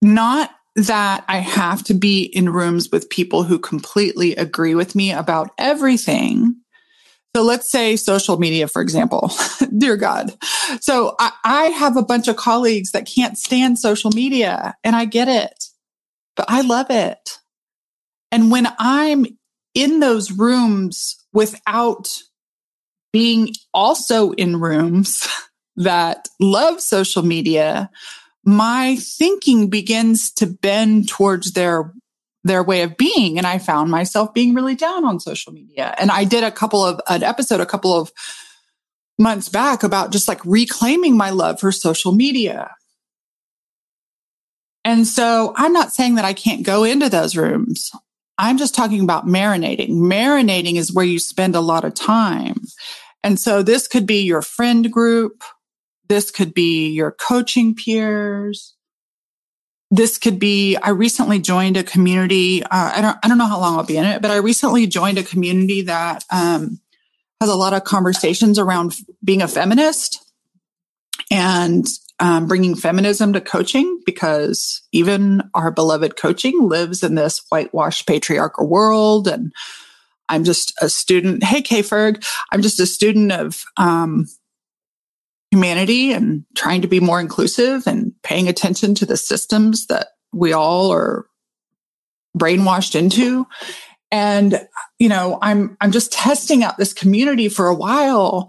not 0.00 0.50
that 0.76 1.24
I 1.28 1.38
have 1.38 1.82
to 1.84 1.94
be 1.94 2.22
in 2.22 2.48
rooms 2.48 2.90
with 2.90 3.10
people 3.10 3.42
who 3.42 3.58
completely 3.58 4.34
agree 4.36 4.74
with 4.74 4.94
me 4.94 5.12
about 5.12 5.50
everything. 5.58 6.61
So 7.34 7.42
let's 7.42 7.70
say 7.70 7.96
social 7.96 8.38
media, 8.38 8.68
for 8.68 8.82
example. 8.82 9.30
Dear 9.78 9.96
God. 9.96 10.34
So 10.80 11.14
I, 11.18 11.32
I, 11.44 11.64
have 11.66 11.96
a 11.96 12.04
bunch 12.04 12.28
of 12.28 12.36
colleagues 12.36 12.90
that 12.92 13.06
can't 13.06 13.38
stand 13.38 13.78
social 13.78 14.10
media 14.10 14.74
and 14.84 14.94
I 14.94 15.06
get 15.06 15.28
it, 15.28 15.64
but 16.36 16.44
I 16.48 16.60
love 16.60 16.90
it. 16.90 17.38
And 18.30 18.50
when 18.50 18.68
I'm 18.78 19.24
in 19.74 20.00
those 20.00 20.30
rooms 20.30 21.24
without 21.32 22.18
being 23.12 23.54
also 23.72 24.32
in 24.32 24.60
rooms 24.60 25.26
that 25.76 26.28
love 26.38 26.82
social 26.82 27.22
media, 27.22 27.90
my 28.44 28.96
thinking 28.96 29.70
begins 29.70 30.32
to 30.32 30.46
bend 30.46 31.08
towards 31.08 31.52
their 31.52 31.94
their 32.44 32.62
way 32.62 32.82
of 32.82 32.96
being 32.96 33.38
and 33.38 33.46
i 33.46 33.58
found 33.58 33.90
myself 33.90 34.34
being 34.34 34.54
really 34.54 34.74
down 34.74 35.04
on 35.04 35.20
social 35.20 35.52
media. 35.52 35.94
And 35.98 36.10
i 36.10 36.24
did 36.24 36.44
a 36.44 36.50
couple 36.50 36.84
of 36.84 37.00
an 37.08 37.22
episode 37.22 37.60
a 37.60 37.66
couple 37.66 37.94
of 37.98 38.12
months 39.18 39.48
back 39.48 39.82
about 39.82 40.10
just 40.10 40.28
like 40.28 40.44
reclaiming 40.44 41.16
my 41.16 41.30
love 41.30 41.60
for 41.60 41.70
social 41.70 42.12
media. 42.12 42.74
And 44.84 45.06
so 45.06 45.52
i'm 45.56 45.72
not 45.72 45.92
saying 45.92 46.16
that 46.16 46.24
i 46.24 46.32
can't 46.32 46.64
go 46.64 46.84
into 46.84 47.08
those 47.08 47.36
rooms. 47.36 47.92
I'm 48.38 48.58
just 48.58 48.74
talking 48.74 49.02
about 49.02 49.26
marinating. 49.26 49.90
Marinating 49.90 50.76
is 50.76 50.92
where 50.92 51.04
you 51.04 51.18
spend 51.18 51.54
a 51.54 51.60
lot 51.60 51.84
of 51.84 51.94
time. 51.94 52.56
And 53.22 53.38
so 53.38 53.62
this 53.62 53.86
could 53.86 54.06
be 54.06 54.22
your 54.22 54.42
friend 54.42 54.90
group. 54.90 55.44
This 56.08 56.30
could 56.30 56.52
be 56.52 56.88
your 56.88 57.12
coaching 57.12 57.74
peers. 57.74 58.74
This 59.94 60.16
could 60.16 60.38
be, 60.38 60.74
I 60.76 60.88
recently 60.88 61.38
joined 61.38 61.76
a 61.76 61.84
community. 61.84 62.62
Uh, 62.62 62.92
I 62.94 63.02
don't, 63.02 63.18
I 63.22 63.28
don't 63.28 63.36
know 63.36 63.46
how 63.46 63.60
long 63.60 63.76
I'll 63.76 63.84
be 63.84 63.98
in 63.98 64.06
it, 64.06 64.22
but 64.22 64.30
I 64.30 64.36
recently 64.36 64.86
joined 64.86 65.18
a 65.18 65.22
community 65.22 65.82
that, 65.82 66.24
um, 66.30 66.80
has 67.42 67.50
a 67.50 67.54
lot 67.54 67.74
of 67.74 67.84
conversations 67.84 68.58
around 68.58 68.94
being 69.22 69.42
a 69.42 69.48
feminist 69.48 70.24
and 71.30 71.84
um, 72.20 72.46
bringing 72.46 72.74
feminism 72.74 73.34
to 73.34 73.40
coaching 73.42 74.00
because 74.06 74.80
even 74.92 75.42
our 75.52 75.70
beloved 75.70 76.16
coaching 76.16 76.68
lives 76.68 77.02
in 77.02 77.14
this 77.14 77.42
whitewashed 77.50 78.06
patriarchal 78.06 78.68
world. 78.68 79.28
And 79.28 79.52
I'm 80.28 80.44
just 80.44 80.72
a 80.80 80.88
student. 80.88 81.44
Hey, 81.44 81.60
K 81.60 81.82
Ferg, 81.82 82.24
I'm 82.50 82.62
just 82.62 82.80
a 82.80 82.86
student 82.86 83.32
of 83.32 83.64
um, 83.76 84.26
humanity 85.50 86.12
and 86.12 86.44
trying 86.54 86.80
to 86.80 86.88
be 86.88 87.00
more 87.00 87.20
inclusive 87.20 87.86
and 87.86 88.11
paying 88.22 88.48
attention 88.48 88.94
to 88.96 89.06
the 89.06 89.16
systems 89.16 89.86
that 89.86 90.08
we 90.32 90.52
all 90.52 90.92
are 90.92 91.26
brainwashed 92.36 92.94
into. 92.94 93.46
And 94.10 94.66
you 94.98 95.08
know 95.08 95.38
i'm 95.42 95.76
i'm 95.80 95.90
just 95.90 96.12
testing 96.12 96.62
out 96.62 96.76
this 96.76 96.92
community 96.92 97.48
for 97.48 97.66
a 97.66 97.74
while. 97.74 98.48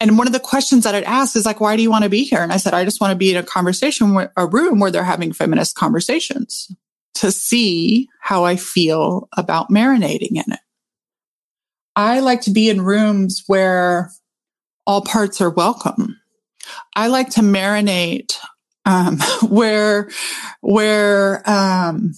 And 0.00 0.18
one 0.18 0.26
of 0.26 0.32
the 0.32 0.40
questions 0.40 0.84
that 0.84 0.94
i'd 0.94 1.04
ask 1.04 1.36
is 1.36 1.46
like 1.46 1.60
why 1.60 1.76
do 1.76 1.82
you 1.82 1.90
want 1.90 2.04
to 2.04 2.10
be 2.10 2.24
here? 2.24 2.42
And 2.42 2.52
i 2.52 2.56
said 2.56 2.74
i 2.74 2.84
just 2.84 3.00
want 3.00 3.12
to 3.12 3.16
be 3.16 3.30
in 3.30 3.36
a 3.36 3.42
conversation 3.42 4.28
a 4.36 4.46
room 4.46 4.80
where 4.80 4.90
they're 4.90 5.04
having 5.04 5.32
feminist 5.32 5.76
conversations 5.76 6.70
to 7.14 7.30
see 7.30 8.08
how 8.20 8.44
i 8.44 8.56
feel 8.56 9.28
about 9.36 9.70
marinating 9.70 10.32
in 10.32 10.52
it. 10.52 10.60
I 11.96 12.20
like 12.20 12.40
to 12.42 12.50
be 12.50 12.68
in 12.68 12.82
rooms 12.82 13.44
where 13.46 14.10
all 14.86 15.02
parts 15.02 15.40
are 15.40 15.50
welcome. 15.50 16.20
I 16.96 17.06
like 17.06 17.30
to 17.30 17.40
marinate 17.40 18.34
um, 18.84 19.18
where 19.48 20.10
where 20.60 21.48
um, 21.48 22.12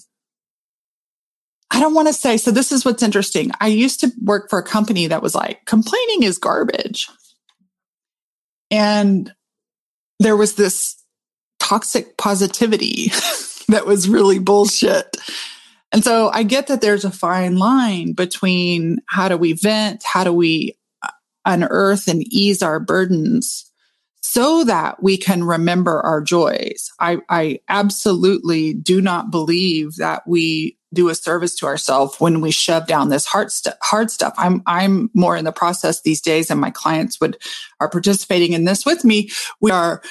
I 1.70 1.80
don't 1.80 1.94
want 1.94 2.08
to 2.08 2.14
say. 2.14 2.36
So 2.36 2.50
this 2.50 2.72
is 2.72 2.84
what's 2.84 3.02
interesting. 3.02 3.50
I 3.60 3.68
used 3.68 4.00
to 4.00 4.12
work 4.22 4.48
for 4.50 4.58
a 4.58 4.64
company 4.64 5.06
that 5.06 5.22
was 5.22 5.34
like 5.34 5.64
complaining 5.66 6.22
is 6.22 6.38
garbage, 6.38 7.08
and 8.70 9.32
there 10.18 10.36
was 10.36 10.54
this 10.54 10.96
toxic 11.58 12.16
positivity 12.16 13.08
that 13.68 13.86
was 13.86 14.08
really 14.08 14.38
bullshit. 14.38 15.16
And 15.92 16.02
so 16.04 16.30
I 16.32 16.42
get 16.42 16.66
that 16.66 16.80
there's 16.80 17.04
a 17.04 17.10
fine 17.10 17.56
line 17.58 18.12
between 18.12 18.98
how 19.08 19.28
do 19.28 19.36
we 19.36 19.52
vent, 19.52 20.02
how 20.04 20.24
do 20.24 20.32
we 20.32 20.76
unearth 21.44 22.08
and 22.08 22.22
ease 22.32 22.60
our 22.60 22.80
burdens 22.80 23.65
so 24.28 24.64
that 24.64 25.00
we 25.02 25.16
can 25.16 25.44
remember 25.44 26.00
our 26.00 26.20
joys. 26.20 26.90
I, 26.98 27.18
I 27.28 27.60
absolutely 27.68 28.74
do 28.74 29.00
not 29.00 29.30
believe 29.30 29.96
that 29.96 30.26
we 30.26 30.76
do 30.92 31.08
a 31.08 31.14
service 31.14 31.54
to 31.56 31.66
ourselves 31.66 32.18
when 32.18 32.40
we 32.40 32.50
shove 32.50 32.88
down 32.88 33.08
this 33.08 33.24
hard, 33.24 33.52
st- 33.52 33.76
hard 33.82 34.10
stuff. 34.10 34.34
I'm, 34.36 34.62
I'm 34.66 35.10
more 35.14 35.36
in 35.36 35.44
the 35.44 35.52
process 35.52 36.02
these 36.02 36.20
days 36.20 36.50
and 36.50 36.60
my 36.60 36.70
clients 36.70 37.20
would 37.20 37.38
are 37.78 37.88
participating 37.88 38.52
in 38.52 38.64
this 38.64 38.84
with 38.84 39.04
me. 39.04 39.30
We 39.60 39.70
are 39.70 40.02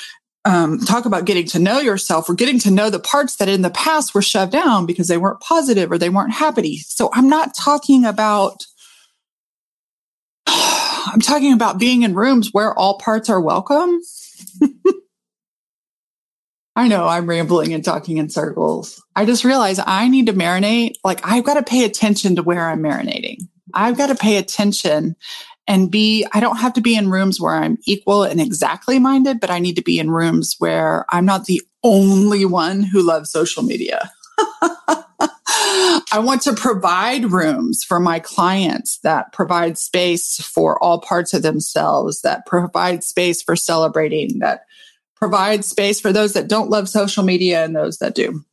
um, 0.46 0.80
talk 0.80 1.06
about 1.06 1.26
getting 1.26 1.48
to 1.48 1.60
know 1.60 1.80
yourself. 1.80 2.30
We're 2.30 2.36
getting 2.36 2.60
to 2.60 2.72
know 2.72 2.90
the 2.90 3.00
parts 3.00 3.36
that 3.38 3.50
in 3.50 3.64
the 3.64 3.70
past 3.70 4.16
were 4.16 4.22
shoved 4.22 4.54
down 4.54 4.86
because 4.86 5.08
they 5.08 5.18
weren't 5.18 5.42
positive 5.42 5.92
or 5.92 5.98
they 5.98 6.10
weren't 6.10 6.34
happy. 6.34 6.78
So 6.78 7.10
I'm 7.14 7.28
not 7.28 7.56
talking 7.56 8.06
about 8.06 8.66
I'm 11.06 11.20
talking 11.20 11.54
about 11.54 11.80
being 11.80 12.02
in 12.02 12.16
rooms 12.16 12.50
where 12.52 12.74
all 12.74 12.98
parts 12.98 13.30
are 13.30 13.40
welcome. 13.40 14.02
I 16.76 16.88
know 16.90 17.08
I'm 17.08 17.30
rambling 17.30 17.74
and 17.74 17.84
talking 17.86 18.18
in 18.18 18.30
circles. 18.30 19.02
I 19.16 19.26
just 19.26 19.46
realize 19.46 19.80
I 19.86 20.10
need 20.10 20.26
to 20.26 20.34
marinate. 20.34 20.96
Like 21.04 21.22
I've 21.24 21.46
got 21.46 21.54
to 21.54 21.64
pay 21.64 21.86
attention 21.86 22.36
to 22.36 22.44
where 22.44 22.68
I'm 22.68 22.82
marinating. 22.84 23.48
I've 23.74 23.98
got 23.98 24.08
to 24.08 24.16
pay 24.16 24.38
attention 24.38 25.16
and 25.68 25.90
be, 25.90 26.26
I 26.34 26.40
don't 26.40 26.58
have 26.58 26.74
to 26.74 26.82
be 26.82 26.96
in 26.96 27.10
rooms 27.10 27.40
where 27.40 27.56
I'm 27.56 27.78
equal 27.86 28.24
and 28.24 28.42
exactly 28.42 29.00
minded, 29.00 29.40
but 29.40 29.50
I 29.50 29.60
need 29.60 29.78
to 29.78 29.82
be 29.82 30.00
in 30.00 30.12
rooms 30.12 30.56
where 30.60 31.06
I'm 31.10 31.26
not 31.26 31.46
the 31.46 31.62
only 31.84 32.46
one 32.46 32.84
who 32.84 33.02
loves 33.02 33.32
social 33.32 33.64
media. 33.64 34.12
I 36.12 36.22
want 36.24 36.42
to 36.44 36.54
provide 36.54 37.26
rooms 37.26 37.84
for 37.84 38.00
my 38.00 38.20
clients 38.20 39.00
that 39.00 39.34
provide 39.34 39.78
space 39.78 40.38
for 40.38 40.82
all 40.84 41.00
parts 41.00 41.34
of 41.34 41.42
themselves, 41.42 42.22
that 42.22 42.46
provide 42.46 43.04
space 43.04 43.42
for 43.42 43.56
celebrating, 43.56 44.40
that 44.40 44.66
provide 45.16 45.66
space 45.66 46.00
for 46.00 46.14
those 46.14 46.34
that 46.34 46.48
don't 46.48 46.70
love 46.70 46.88
social 46.88 47.24
media 47.24 47.64
and 47.64 47.76
those 47.76 47.98
that 47.98 48.16
do. 48.16 48.44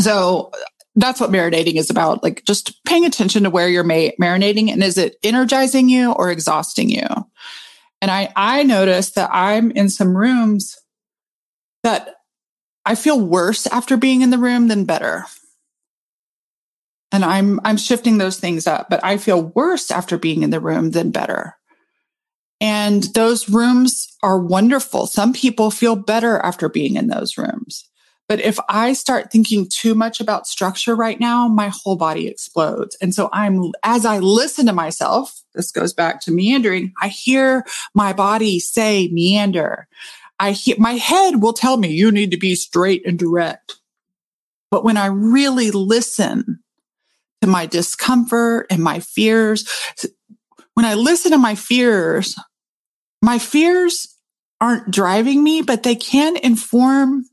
So 0.00 0.50
that's 0.96 1.20
what 1.20 1.30
marinating 1.30 1.76
is 1.76 1.90
about. 1.90 2.22
Like 2.22 2.44
just 2.44 2.84
paying 2.84 3.04
attention 3.04 3.44
to 3.44 3.50
where 3.50 3.68
you're 3.68 3.84
ma- 3.84 4.10
marinating 4.20 4.70
and 4.70 4.82
is 4.82 4.98
it 4.98 5.16
energizing 5.22 5.88
you 5.88 6.12
or 6.12 6.30
exhausting 6.30 6.90
you? 6.90 7.06
And 8.00 8.10
I, 8.10 8.32
I 8.34 8.64
noticed 8.64 9.14
that 9.14 9.30
I'm 9.32 9.70
in 9.70 9.88
some 9.88 10.16
rooms 10.16 10.76
that 11.84 12.16
I 12.84 12.96
feel 12.96 13.20
worse 13.20 13.66
after 13.68 13.96
being 13.96 14.22
in 14.22 14.30
the 14.30 14.38
room 14.38 14.68
than 14.68 14.84
better. 14.84 15.24
And 17.12 17.24
I'm, 17.24 17.60
I'm 17.64 17.76
shifting 17.76 18.18
those 18.18 18.38
things 18.38 18.66
up, 18.66 18.88
but 18.88 19.04
I 19.04 19.18
feel 19.18 19.52
worse 19.54 19.90
after 19.90 20.16
being 20.16 20.42
in 20.42 20.50
the 20.50 20.60
room 20.60 20.90
than 20.92 21.10
better. 21.10 21.56
And 22.60 23.02
those 23.14 23.48
rooms 23.50 24.16
are 24.22 24.38
wonderful. 24.38 25.06
Some 25.06 25.32
people 25.32 25.70
feel 25.70 25.94
better 25.94 26.38
after 26.38 26.68
being 26.68 26.96
in 26.96 27.08
those 27.08 27.36
rooms. 27.36 27.88
But 28.28 28.40
if 28.40 28.58
I 28.68 28.94
start 28.94 29.30
thinking 29.30 29.68
too 29.68 29.94
much 29.94 30.20
about 30.20 30.46
structure 30.46 30.94
right 30.94 31.20
now, 31.20 31.48
my 31.48 31.70
whole 31.74 31.96
body 31.96 32.28
explodes. 32.28 32.96
And 33.02 33.14
so 33.14 33.28
I'm, 33.32 33.72
as 33.82 34.06
I 34.06 34.20
listen 34.20 34.64
to 34.66 34.72
myself, 34.72 35.42
this 35.54 35.70
goes 35.70 35.92
back 35.92 36.20
to 36.22 36.30
meandering, 36.30 36.92
I 37.02 37.08
hear 37.08 37.66
my 37.94 38.12
body 38.12 38.58
say 38.58 39.08
meander. 39.08 39.86
I 40.38 40.52
hear 40.52 40.76
my 40.78 40.92
head 40.92 41.42
will 41.42 41.52
tell 41.52 41.76
me 41.76 41.88
you 41.88 42.10
need 42.10 42.30
to 42.30 42.38
be 42.38 42.54
straight 42.54 43.06
and 43.06 43.18
direct. 43.18 43.76
But 44.70 44.84
when 44.84 44.96
I 44.96 45.06
really 45.06 45.70
listen 45.70 46.60
to 47.42 47.48
my 47.48 47.66
discomfort 47.66 48.66
and 48.70 48.82
my 48.82 49.00
fears, 49.00 49.68
when 50.74 50.86
I 50.86 50.94
listen 50.94 51.32
to 51.32 51.38
my 51.38 51.54
fears, 51.54 52.34
my 53.20 53.38
fears 53.38 54.08
aren't 54.60 54.90
driving 54.90 55.42
me, 55.42 55.62
but 55.62 55.82
they 55.82 55.96
can 55.96 56.36
inform 56.36 57.24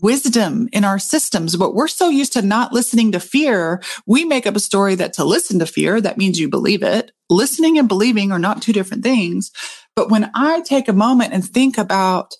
wisdom 0.00 0.68
in 0.72 0.84
our 0.84 0.98
systems, 0.98 1.56
but 1.56 1.74
we're 1.74 1.86
so 1.86 2.08
used 2.08 2.32
to 2.32 2.42
not 2.42 2.72
listening 2.72 3.12
to 3.12 3.20
fear. 3.20 3.80
We 4.04 4.24
make 4.24 4.48
up 4.48 4.56
a 4.56 4.60
story 4.60 4.96
that 4.96 5.12
to 5.14 5.24
listen 5.24 5.60
to 5.60 5.66
fear, 5.66 6.00
that 6.00 6.18
means 6.18 6.40
you 6.40 6.48
believe 6.48 6.82
it. 6.82 7.12
Listening 7.30 7.78
and 7.78 7.88
believing 7.88 8.32
are 8.32 8.38
not 8.38 8.60
two 8.60 8.72
different 8.72 9.04
things. 9.04 9.52
But 9.94 10.10
when 10.10 10.30
I 10.34 10.60
take 10.62 10.88
a 10.88 10.92
moment 10.92 11.32
and 11.32 11.44
think 11.44 11.78
about 11.78 12.32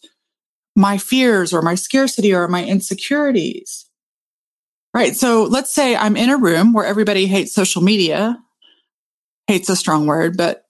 my 0.74 0.98
fears 0.98 1.52
or 1.52 1.62
my 1.62 1.76
scarcity 1.76 2.34
or 2.34 2.48
my 2.48 2.64
insecurities, 2.64 3.88
right? 4.94 5.16
So 5.16 5.44
let's 5.44 5.72
say 5.72 5.96
I'm 5.96 6.16
in 6.16 6.30
a 6.30 6.36
room 6.36 6.72
where 6.72 6.86
everybody 6.86 7.26
hates 7.26 7.52
social 7.52 7.82
media. 7.82 8.38
Hates 9.48 9.68
a 9.68 9.76
strong 9.76 10.06
word, 10.06 10.36
but 10.36 10.64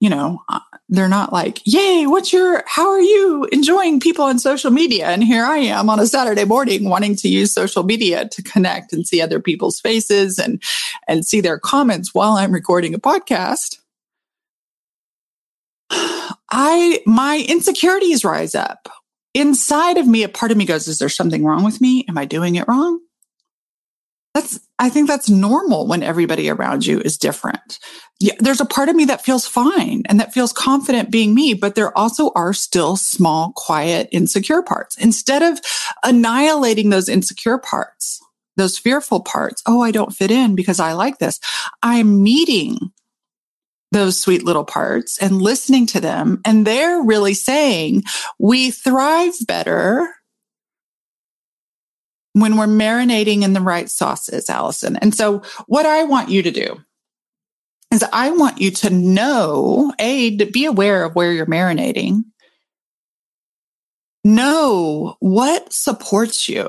you 0.00 0.08
know, 0.08 0.40
uh, 0.48 0.60
they're 0.88 1.08
not 1.08 1.32
like, 1.32 1.60
yay, 1.64 2.06
what's 2.06 2.32
your, 2.32 2.62
how 2.66 2.88
are 2.88 3.00
you 3.00 3.48
enjoying 3.50 3.98
people 3.98 4.24
on 4.24 4.38
social 4.38 4.70
media? 4.70 5.08
And 5.08 5.24
here 5.24 5.44
I 5.44 5.58
am 5.58 5.90
on 5.90 5.98
a 5.98 6.06
Saturday 6.06 6.44
morning 6.44 6.88
wanting 6.88 7.16
to 7.16 7.28
use 7.28 7.52
social 7.52 7.82
media 7.82 8.28
to 8.28 8.42
connect 8.42 8.92
and 8.92 9.06
see 9.06 9.20
other 9.20 9.40
people's 9.40 9.80
faces 9.80 10.38
and, 10.38 10.62
and 11.08 11.26
see 11.26 11.40
their 11.40 11.58
comments 11.58 12.14
while 12.14 12.32
I'm 12.32 12.52
recording 12.52 12.94
a 12.94 12.98
podcast. 12.98 13.78
I, 15.90 17.02
my 17.04 17.44
insecurities 17.48 18.24
rise 18.24 18.54
up 18.54 18.88
inside 19.34 19.98
of 19.98 20.06
me. 20.06 20.22
A 20.22 20.28
part 20.28 20.52
of 20.52 20.56
me 20.56 20.64
goes, 20.64 20.86
is 20.86 20.98
there 20.98 21.08
something 21.08 21.44
wrong 21.44 21.64
with 21.64 21.80
me? 21.80 22.04
Am 22.08 22.16
I 22.16 22.24
doing 22.24 22.54
it 22.54 22.68
wrong? 22.68 23.00
That's, 24.38 24.60
I 24.78 24.88
think 24.88 25.08
that's 25.08 25.28
normal 25.28 25.88
when 25.88 26.04
everybody 26.04 26.48
around 26.48 26.86
you 26.86 27.00
is 27.00 27.18
different. 27.18 27.80
Yeah, 28.20 28.34
there's 28.38 28.60
a 28.60 28.64
part 28.64 28.88
of 28.88 28.94
me 28.94 29.04
that 29.06 29.24
feels 29.24 29.48
fine 29.48 30.04
and 30.08 30.20
that 30.20 30.32
feels 30.32 30.52
confident 30.52 31.10
being 31.10 31.34
me, 31.34 31.54
but 31.54 31.74
there 31.74 31.96
also 31.98 32.30
are 32.36 32.52
still 32.52 32.94
small, 32.94 33.52
quiet, 33.56 34.08
insecure 34.12 34.62
parts. 34.62 34.96
Instead 34.96 35.42
of 35.42 35.60
annihilating 36.04 36.90
those 36.90 37.08
insecure 37.08 37.58
parts, 37.58 38.20
those 38.56 38.78
fearful 38.78 39.22
parts, 39.22 39.60
oh, 39.66 39.82
I 39.82 39.90
don't 39.90 40.14
fit 40.14 40.30
in 40.30 40.54
because 40.54 40.78
I 40.78 40.92
like 40.92 41.18
this. 41.18 41.40
I'm 41.82 42.22
meeting 42.22 42.78
those 43.90 44.20
sweet 44.20 44.44
little 44.44 44.64
parts 44.64 45.18
and 45.20 45.42
listening 45.42 45.86
to 45.88 46.00
them. 46.00 46.40
And 46.44 46.64
they're 46.64 47.02
really 47.02 47.34
saying 47.34 48.04
we 48.38 48.70
thrive 48.70 49.34
better 49.48 50.14
when 52.40 52.56
we're 52.56 52.66
marinating 52.66 53.42
in 53.42 53.52
the 53.52 53.60
right 53.60 53.90
sauces, 53.90 54.48
Allison. 54.50 54.96
And 54.96 55.14
so 55.14 55.42
what 55.66 55.86
I 55.86 56.04
want 56.04 56.30
you 56.30 56.42
to 56.42 56.50
do 56.50 56.80
is 57.90 58.04
I 58.12 58.30
want 58.30 58.60
you 58.60 58.70
to 58.70 58.90
know, 58.90 59.92
A, 59.98 60.36
to 60.36 60.46
be 60.46 60.66
aware 60.66 61.04
of 61.04 61.14
where 61.14 61.32
you're 61.32 61.46
marinating. 61.46 62.24
Know 64.24 65.16
what 65.20 65.72
supports 65.72 66.48
you. 66.48 66.66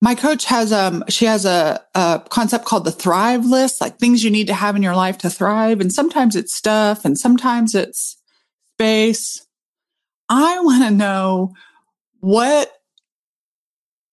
My 0.00 0.14
coach 0.14 0.46
has 0.46 0.72
um 0.72 1.04
she 1.08 1.26
has 1.26 1.44
a, 1.44 1.80
a 1.94 2.22
concept 2.28 2.64
called 2.64 2.84
the 2.84 2.90
thrive 2.90 3.44
list, 3.44 3.80
like 3.80 3.98
things 3.98 4.24
you 4.24 4.30
need 4.30 4.48
to 4.48 4.54
have 4.54 4.74
in 4.74 4.82
your 4.82 4.96
life 4.96 5.18
to 5.18 5.30
thrive. 5.30 5.80
And 5.80 5.92
sometimes 5.92 6.34
it's 6.34 6.54
stuff 6.54 7.04
and 7.04 7.18
sometimes 7.18 7.74
it's 7.74 8.16
space. 8.74 9.46
I 10.28 10.58
want 10.60 10.82
to 10.84 10.90
know 10.90 11.54
what 12.22 12.72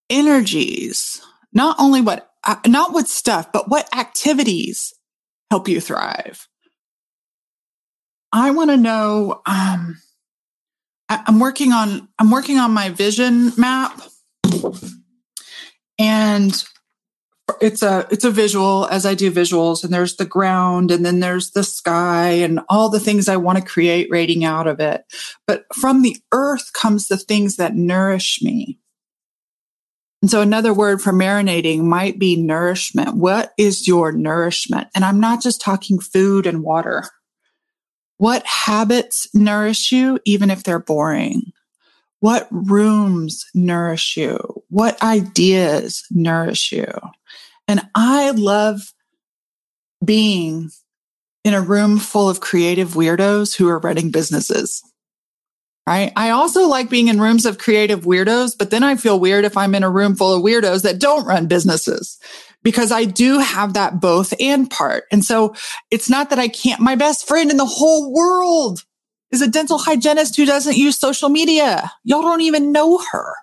energies, 0.10 1.22
not 1.54 1.76
only 1.80 2.02
what, 2.02 2.32
uh, 2.44 2.56
not 2.66 2.92
what 2.92 3.08
stuff, 3.08 3.52
but 3.54 3.70
what 3.70 3.88
activities 3.96 4.94
help 5.52 5.68
you 5.68 5.80
thrive. 5.80 6.48
I 8.32 8.50
want 8.50 8.72
to 8.72 8.78
know, 8.78 9.42
um, 9.46 10.02
I, 11.08 11.24
I'm 11.28 11.40
working 11.40 11.72
on, 11.72 12.08
I'm 12.18 12.32
working 12.32 12.58
on 12.58 12.72
my 12.72 12.90
vision 12.90 13.54
map 13.58 14.02
and 16.00 16.64
it's 17.62 17.82
a 17.82 18.08
it's 18.12 18.24
a 18.24 18.32
visual 18.32 18.88
as 18.92 19.06
i 19.06 19.14
do 19.14 19.32
visuals 19.32 19.84
and 19.84 19.94
there's 19.94 20.16
the 20.16 20.26
ground 20.26 20.92
and 20.92 21.06
then 21.06 21.20
there's 21.20 21.52
the 21.52 21.64
sky 21.64 22.30
and 22.30 22.60
all 22.70 22.90
the 22.90 23.00
things 23.00 23.28
i 23.28 23.38
want 23.38 23.58
to 23.58 23.64
create 23.64 24.08
rating 24.10 24.44
out 24.44 24.68
of 24.68 24.80
it. 24.80 25.04
But 25.48 25.66
from 25.74 26.02
the 26.02 26.18
earth 26.32 26.74
comes 26.74 27.08
the 27.08 27.18
things 27.18 27.56
that 27.58 27.76
nourish 27.76 28.42
me. 28.42 28.80
And 30.22 30.30
so 30.30 30.42
another 30.42 30.74
word 30.74 31.02
for 31.02 31.14
marinating 31.14 31.82
might 31.84 32.20
be 32.20 32.36
nourishment. 32.36 33.16
What 33.16 33.54
is 33.58 33.88
your 33.88 34.12
nourishment? 34.12 34.88
And 34.96 35.06
i'm 35.06 35.20
not 35.20 35.42
just 35.42 35.62
talking 35.62 36.00
food 36.00 36.46
and 36.46 36.64
water. 36.64 37.04
What 38.18 38.46
habits 38.46 39.28
nourish 39.34 39.92
you 39.92 40.20
even 40.26 40.52
if 40.52 40.64
they're 40.64 40.80
boring? 40.80 41.54
What 42.20 42.50
rooms 42.52 43.46
nourish 43.54 44.18
you? 44.18 44.38
What 44.70 45.02
ideas 45.02 46.04
nourish 46.12 46.74
you? 46.74 46.92
And 47.70 47.88
I 47.96 48.32
love 48.32 48.94
being 50.04 50.72
in 51.44 51.54
a 51.54 51.62
room 51.62 52.00
full 52.00 52.28
of 52.28 52.42
creative 52.42 52.90
weirdos 52.96 53.56
who 53.56 53.70
are 53.70 53.80
running 53.80 54.12
businesses. 54.12 54.84
Right. 55.88 56.12
I 56.16 56.32
also 56.32 56.68
like 56.68 56.90
being 56.90 57.08
in 57.10 57.22
rooms 57.22 57.46
of 57.46 57.60
creative 57.60 58.02
weirdos, 58.06 58.56
but 58.58 58.72
then 58.72 58.84
I 58.84 58.96
feel 58.96 59.20
weird 59.20 59.46
if 59.46 59.56
I'm 59.56 59.76
in 59.76 59.84
a 59.84 59.90
room 59.90 60.16
full 60.16 60.34
of 60.36 60.44
weirdos 60.44 60.84
that 60.84 61.00
don't 61.00 61.26
run 61.26 61.48
businesses 61.48 62.20
because 62.64 62.92
I 62.92 63.06
do 63.06 63.40
have 63.40 63.74
that 63.76 64.02
both 64.02 64.34
and 64.40 64.70
part. 64.70 65.06
And 65.12 65.24
so 65.24 65.56
it's 65.92 66.10
not 66.10 66.32
that 66.32 66.40
I 66.40 66.48
can't, 66.48 66.82
my 66.82 66.96
best 66.96 67.28
friend 67.28 67.52
in 67.52 67.58
the 67.58 67.66
whole 67.66 68.14
world 68.14 68.84
is 69.32 69.42
a 69.42 69.48
dental 69.48 69.78
hygienist 69.78 70.36
who 70.36 70.46
doesn't 70.46 70.78
use 70.78 71.00
social 71.00 71.30
media. 71.30 71.92
Y'all 72.04 72.24
don't 72.24 72.42
even 72.42 72.72
know 72.72 73.00
her. 73.12 73.36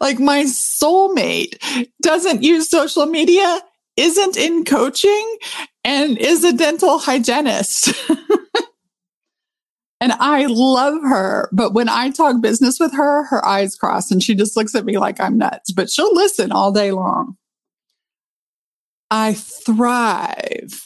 Like 0.00 0.18
my 0.18 0.44
soulmate 0.44 1.56
doesn't 2.02 2.42
use 2.42 2.68
social 2.68 3.06
media, 3.06 3.60
isn't 3.96 4.36
in 4.36 4.64
coaching, 4.64 5.38
and 5.84 6.18
is 6.18 6.44
a 6.44 6.52
dental 6.52 6.98
hygienist. 6.98 7.92
and 10.00 10.12
I 10.12 10.46
love 10.46 11.02
her. 11.02 11.48
But 11.52 11.74
when 11.74 11.88
I 11.88 12.10
talk 12.10 12.40
business 12.40 12.78
with 12.80 12.92
her, 12.94 13.24
her 13.24 13.44
eyes 13.44 13.76
cross 13.76 14.10
and 14.10 14.22
she 14.22 14.34
just 14.34 14.56
looks 14.56 14.74
at 14.74 14.84
me 14.84 14.98
like 14.98 15.20
I'm 15.20 15.38
nuts, 15.38 15.72
but 15.72 15.90
she'll 15.90 16.14
listen 16.14 16.52
all 16.52 16.72
day 16.72 16.90
long. 16.90 17.36
I 19.10 19.34
thrive. 19.34 20.80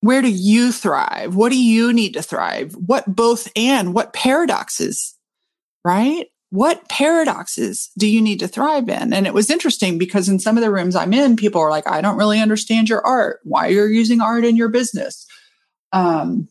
Where 0.00 0.22
do 0.22 0.30
you 0.30 0.72
thrive? 0.72 1.36
What 1.36 1.52
do 1.52 1.62
you 1.62 1.92
need 1.92 2.14
to 2.14 2.22
thrive? 2.22 2.74
What 2.74 3.04
both 3.06 3.48
and 3.54 3.94
what 3.94 4.12
paradoxes, 4.12 5.14
right? 5.84 6.26
What 6.50 6.88
paradoxes 6.88 7.90
do 7.96 8.08
you 8.08 8.20
need 8.20 8.40
to 8.40 8.48
thrive 8.48 8.88
in? 8.88 9.12
And 9.12 9.26
it 9.26 9.34
was 9.34 9.50
interesting 9.50 9.98
because 9.98 10.28
in 10.28 10.38
some 10.38 10.56
of 10.56 10.62
the 10.62 10.70
rooms 10.70 10.96
I'm 10.96 11.12
in, 11.12 11.36
people 11.36 11.60
are 11.60 11.70
like, 11.70 11.88
I 11.88 12.00
don't 12.00 12.18
really 12.18 12.40
understand 12.40 12.88
your 12.88 13.04
art, 13.06 13.40
why 13.44 13.68
you're 13.68 13.88
using 13.88 14.20
art 14.20 14.44
in 14.44 14.56
your 14.56 14.68
business. 14.68 15.26
Um, 15.92 16.48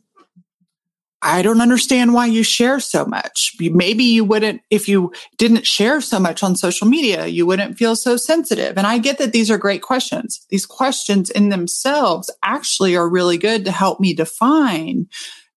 I 1.22 1.42
don't 1.42 1.60
understand 1.60 2.14
why 2.14 2.28
you 2.28 2.44
share 2.44 2.80
so 2.80 3.06
much. 3.06 3.54
Maybe 3.60 4.06
you 4.06 4.24
wouldn't, 4.24 4.62
if 4.70 4.88
you 4.88 5.12
didn't 5.38 5.68
share 5.68 6.00
so 6.00 6.18
much 6.18 6.44
on 6.44 6.56
social 6.56 6.88
media, 6.88 7.28
you 7.28 7.46
wouldn't 7.46 7.78
feel 7.78 7.98
so 7.98 8.16
sensitive. 8.16 8.78
And 8.78 8.88
I 8.88 9.00
get 9.00 9.18
that 9.18 9.34
these 9.34 9.52
are 9.52 9.58
great 9.58 9.82
questions. 9.82 10.46
These 10.50 10.66
questions 10.66 11.30
in 11.30 11.50
themselves 11.50 12.32
actually 12.42 12.96
are 12.96 13.10
really 13.10 13.38
good 13.38 13.66
to 13.66 13.72
help 13.72 14.00
me 14.00 14.14
define 14.14 15.08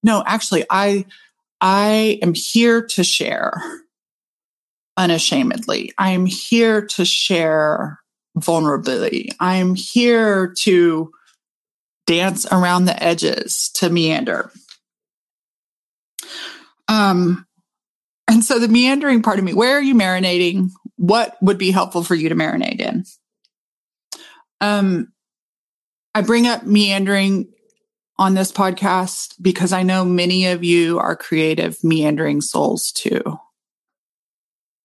no, 0.03 0.23
actually, 0.27 0.65
I, 0.69 1.07
I 1.61 2.19
am 2.23 2.35
here 2.35 2.85
to 2.87 3.05
share 3.05 3.53
unashamedly. 4.97 5.93
I'm 5.99 6.27
here 6.27 6.87
to 6.87 7.05
share 7.05 7.99
vulnerability. 8.37 9.31
I'm 9.41 9.75
here 9.75 10.55
to 10.61 11.13
dance 12.07 12.47
around 12.51 12.87
the 12.87 13.03
edges, 13.03 13.71
to 13.75 13.91
meander. 13.91 14.51
Um, 16.89 17.47
and 18.29 18.45
so 18.45 18.59
the 18.59 18.69
meandering 18.69 19.23
part 19.23 19.39
of 19.39 19.45
me, 19.45 19.55
where 19.55 19.77
are 19.77 19.83
you 19.83 19.95
marinating? 19.95 20.71
What 20.97 21.37
would 21.43 21.59
be 21.59 21.71
helpful 21.71 22.03
for 22.03 22.15
you 22.15 22.29
to 22.29 22.35
marinate 22.35 22.81
in? 22.81 23.05
Um, 24.61 25.13
I 26.15 26.23
bring 26.23 26.47
up 26.47 26.65
meandering 26.65 27.53
on 28.19 28.35
this 28.35 28.53
podcast 28.53 29.35
because 29.41 29.73
I 29.73 29.83
know 29.83 30.05
many 30.05 30.47
of 30.47 30.63
you 30.63 30.99
are 30.99 31.17
creative, 31.17 31.83
meandering 31.83 32.41
souls 32.41 32.93
too. 32.93 33.39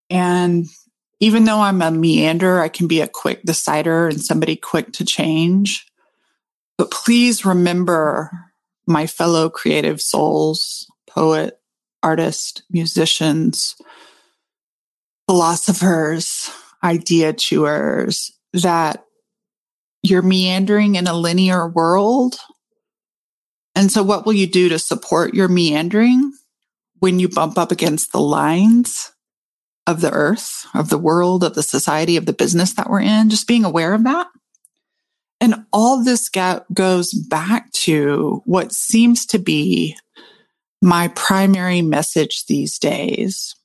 And 0.10 0.68
even 1.20 1.46
though 1.46 1.62
I'm 1.62 1.82
a 1.82 1.92
meander, 1.92 2.60
I 2.60 2.70
can 2.70 2.88
be 2.88 3.02
a 3.02 3.08
quick 3.08 3.44
decider 3.44 4.08
and 4.08 4.22
somebody 4.22 4.56
quick 4.56 4.94
to 4.94 5.06
change. 5.06 5.86
But 6.78 6.92
please 6.92 7.46
remember 7.46 8.32
my 8.86 9.08
fellow 9.08 9.50
creative 9.50 10.00
souls, 10.00 10.90
poet, 11.10 11.60
artist, 12.04 12.64
musicians, 12.70 13.76
philosophers, 15.28 16.52
idea 16.84 17.34
chewers, 17.34 18.32
that 18.54 19.04
you're 20.04 20.22
meandering 20.22 20.96
in 20.96 21.08
a 21.08 21.14
linear 21.14 21.68
world. 21.68 22.38
And 23.76 23.92
so, 23.92 24.04
what 24.04 24.26
will 24.26 24.34
you 24.34 24.48
do 24.48 24.70
to 24.70 24.80
support 24.80 25.34
your 25.34 25.48
meandering 25.48 26.32
when 27.00 27.20
you 27.20 27.28
bump 27.28 27.58
up 27.58 27.72
against 27.72 28.12
the 28.12 28.22
lines 28.22 29.12
of 29.88 30.02
the 30.02 30.12
earth, 30.12 30.68
of 30.76 30.90
the 30.90 30.98
world, 30.98 31.44
of 31.44 31.56
the 31.56 31.64
society, 31.64 32.18
of 32.18 32.28
the 32.28 32.34
business 32.34 32.74
that 32.74 32.90
we're 32.90 33.02
in? 33.02 33.30
Just 33.30 33.48
being 33.48 33.66
aware 33.66 33.94
of 33.94 34.04
that. 34.04 34.28
And 35.40 35.66
all 35.72 36.04
this 36.04 36.30
goes 36.30 37.14
back 37.14 37.72
to 37.72 38.42
what 38.46 38.74
seems 38.74 39.26
to 39.28 39.40
be 39.40 39.96
my 40.82 41.08
primary 41.10 41.82
message 41.82 42.46
these 42.46 42.78
days, 42.80 43.56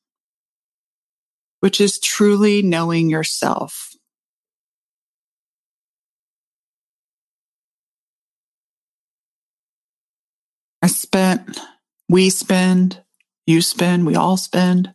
which 1.61 1.81
is 1.81 1.99
truly 1.99 2.63
knowing 2.63 3.11
yourself. 3.11 3.91
I 10.83 10.89
spent, 10.89 11.61
we 12.09 12.29
spend, 12.29 13.03
you 13.47 13.63
spend, 13.63 14.05
we 14.05 14.17
all 14.17 14.37
spend 14.37 14.95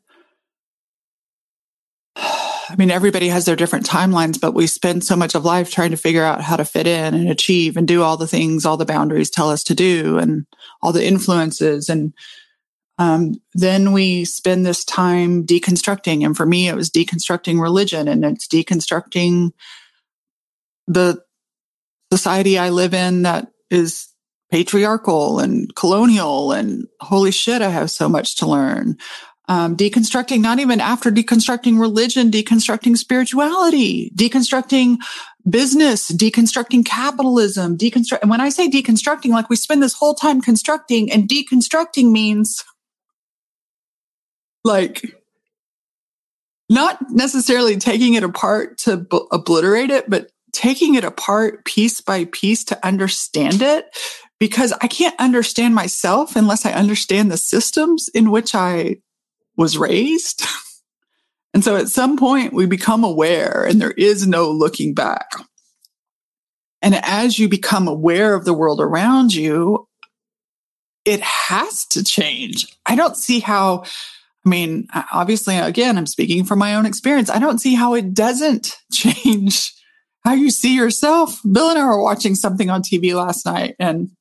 I 2.69 2.75
mean, 2.75 2.91
everybody 2.91 3.29
has 3.29 3.45
their 3.45 3.55
different 3.55 3.85
timelines, 3.85 4.39
but 4.39 4.53
we 4.53 4.67
spend 4.67 5.03
so 5.03 5.15
much 5.15 5.35
of 5.35 5.45
life 5.45 5.71
trying 5.71 5.91
to 5.91 5.97
figure 5.97 6.23
out 6.23 6.41
how 6.41 6.57
to 6.57 6.65
fit 6.65 6.87
in 6.87 7.13
and 7.13 7.29
achieve 7.29 7.77
and 7.77 7.87
do 7.87 8.03
all 8.03 8.17
the 8.17 8.27
things 8.27 8.65
all 8.65 8.77
the 8.77 8.85
boundaries 8.85 9.29
tell 9.29 9.49
us 9.49 9.63
to 9.65 9.75
do 9.75 10.17
and 10.17 10.45
all 10.81 10.91
the 10.91 11.05
influences. 11.05 11.89
And 11.89 12.13
um, 12.97 13.35
then 13.53 13.93
we 13.93 14.25
spend 14.25 14.65
this 14.65 14.83
time 14.83 15.45
deconstructing. 15.45 16.25
And 16.25 16.35
for 16.35 16.45
me, 16.45 16.67
it 16.67 16.75
was 16.75 16.89
deconstructing 16.89 17.61
religion 17.61 18.07
and 18.07 18.25
it's 18.25 18.47
deconstructing 18.47 19.51
the 20.87 21.21
society 22.11 22.57
I 22.57 22.69
live 22.69 22.93
in 22.93 23.23
that 23.23 23.51
is 23.69 24.07
patriarchal 24.49 25.39
and 25.39 25.73
colonial 25.75 26.53
and 26.53 26.87
holy 27.01 27.31
shit, 27.31 27.61
I 27.61 27.69
have 27.69 27.91
so 27.91 28.07
much 28.07 28.37
to 28.37 28.47
learn 28.47 28.97
um, 29.47 29.77
deconstructing, 29.77 30.41
not 30.41 30.59
even 30.59 30.81
after 30.81 31.09
deconstructing 31.09 31.79
religion, 31.79 32.29
deconstructing 32.29 32.97
spirituality, 32.97 34.11
deconstructing 34.15 34.97
business, 35.49 36.11
deconstructing 36.11 36.85
capitalism, 36.85 37.77
deconstruct. 37.77 38.19
And 38.21 38.29
when 38.29 38.41
I 38.41 38.49
say 38.49 38.69
deconstructing, 38.69 39.29
like 39.29 39.49
we 39.49 39.55
spend 39.55 39.81
this 39.81 39.93
whole 39.93 40.15
time 40.15 40.41
constructing 40.41 41.11
and 41.11 41.29
deconstructing 41.29 42.11
means 42.11 42.63
like 44.63 45.01
not 46.69 46.99
necessarily 47.09 47.77
taking 47.77 48.15
it 48.15 48.23
apart 48.23 48.77
to 48.79 48.97
b- 48.97 49.27
obliterate 49.31 49.89
it, 49.89 50.09
but 50.09 50.29
taking 50.51 50.95
it 50.95 51.05
apart 51.05 51.63
piece 51.63 52.01
by 52.01 52.25
piece 52.25 52.65
to 52.65 52.85
understand 52.85 53.61
it 53.61 53.85
because 54.39 54.73
I 54.81 54.87
can't 54.87 55.15
understand 55.19 55.75
myself 55.75 56.35
unless 56.35 56.65
I 56.65 56.71
understand 56.71 57.31
the 57.31 57.37
systems 57.37 58.09
in 58.09 58.31
which 58.31 58.53
I 58.53 58.97
was 59.57 59.77
raised. 59.77 60.43
And 61.53 61.63
so 61.63 61.75
at 61.75 61.87
some 61.87 62.17
point 62.17 62.53
we 62.53 62.67
become 62.67 63.03
aware 63.03 63.65
and 63.67 63.81
there 63.81 63.95
is 63.97 64.27
no 64.27 64.51
looking 64.51 64.93
back. 64.93 65.31
And 66.83 66.93
as 67.03 67.39
you 67.39 67.49
become 67.49 67.87
aware 67.87 68.35
of 68.35 68.45
the 68.45 68.53
world 68.53 68.79
around 68.79 69.33
you, 69.33 69.87
it 71.03 71.19
has 71.21 71.85
to 71.87 72.03
change. 72.03 72.67
I 72.85 72.95
don't 72.95 73.17
see 73.17 73.39
how, 73.39 73.85
I 74.45 74.49
mean, 74.49 74.87
obviously, 75.11 75.57
again, 75.57 75.97
I'm 75.97 76.05
speaking 76.05 76.43
from 76.43 76.59
my 76.59 76.75
own 76.75 76.85
experience. 76.85 77.31
I 77.31 77.39
don't 77.39 77.59
see 77.59 77.73
how 77.73 77.95
it 77.95 78.13
doesn't 78.13 78.77
change 78.91 79.73
how 80.23 80.33
you 80.33 80.51
see 80.51 80.75
yourself. 80.75 81.39
Bill 81.49 81.69
and 81.69 81.79
I 81.79 81.85
were 81.85 82.03
watching 82.03 82.35
something 82.35 82.69
on 82.69 82.83
TV 82.83 83.15
last 83.15 83.45
night 83.45 83.75
and 83.79 84.11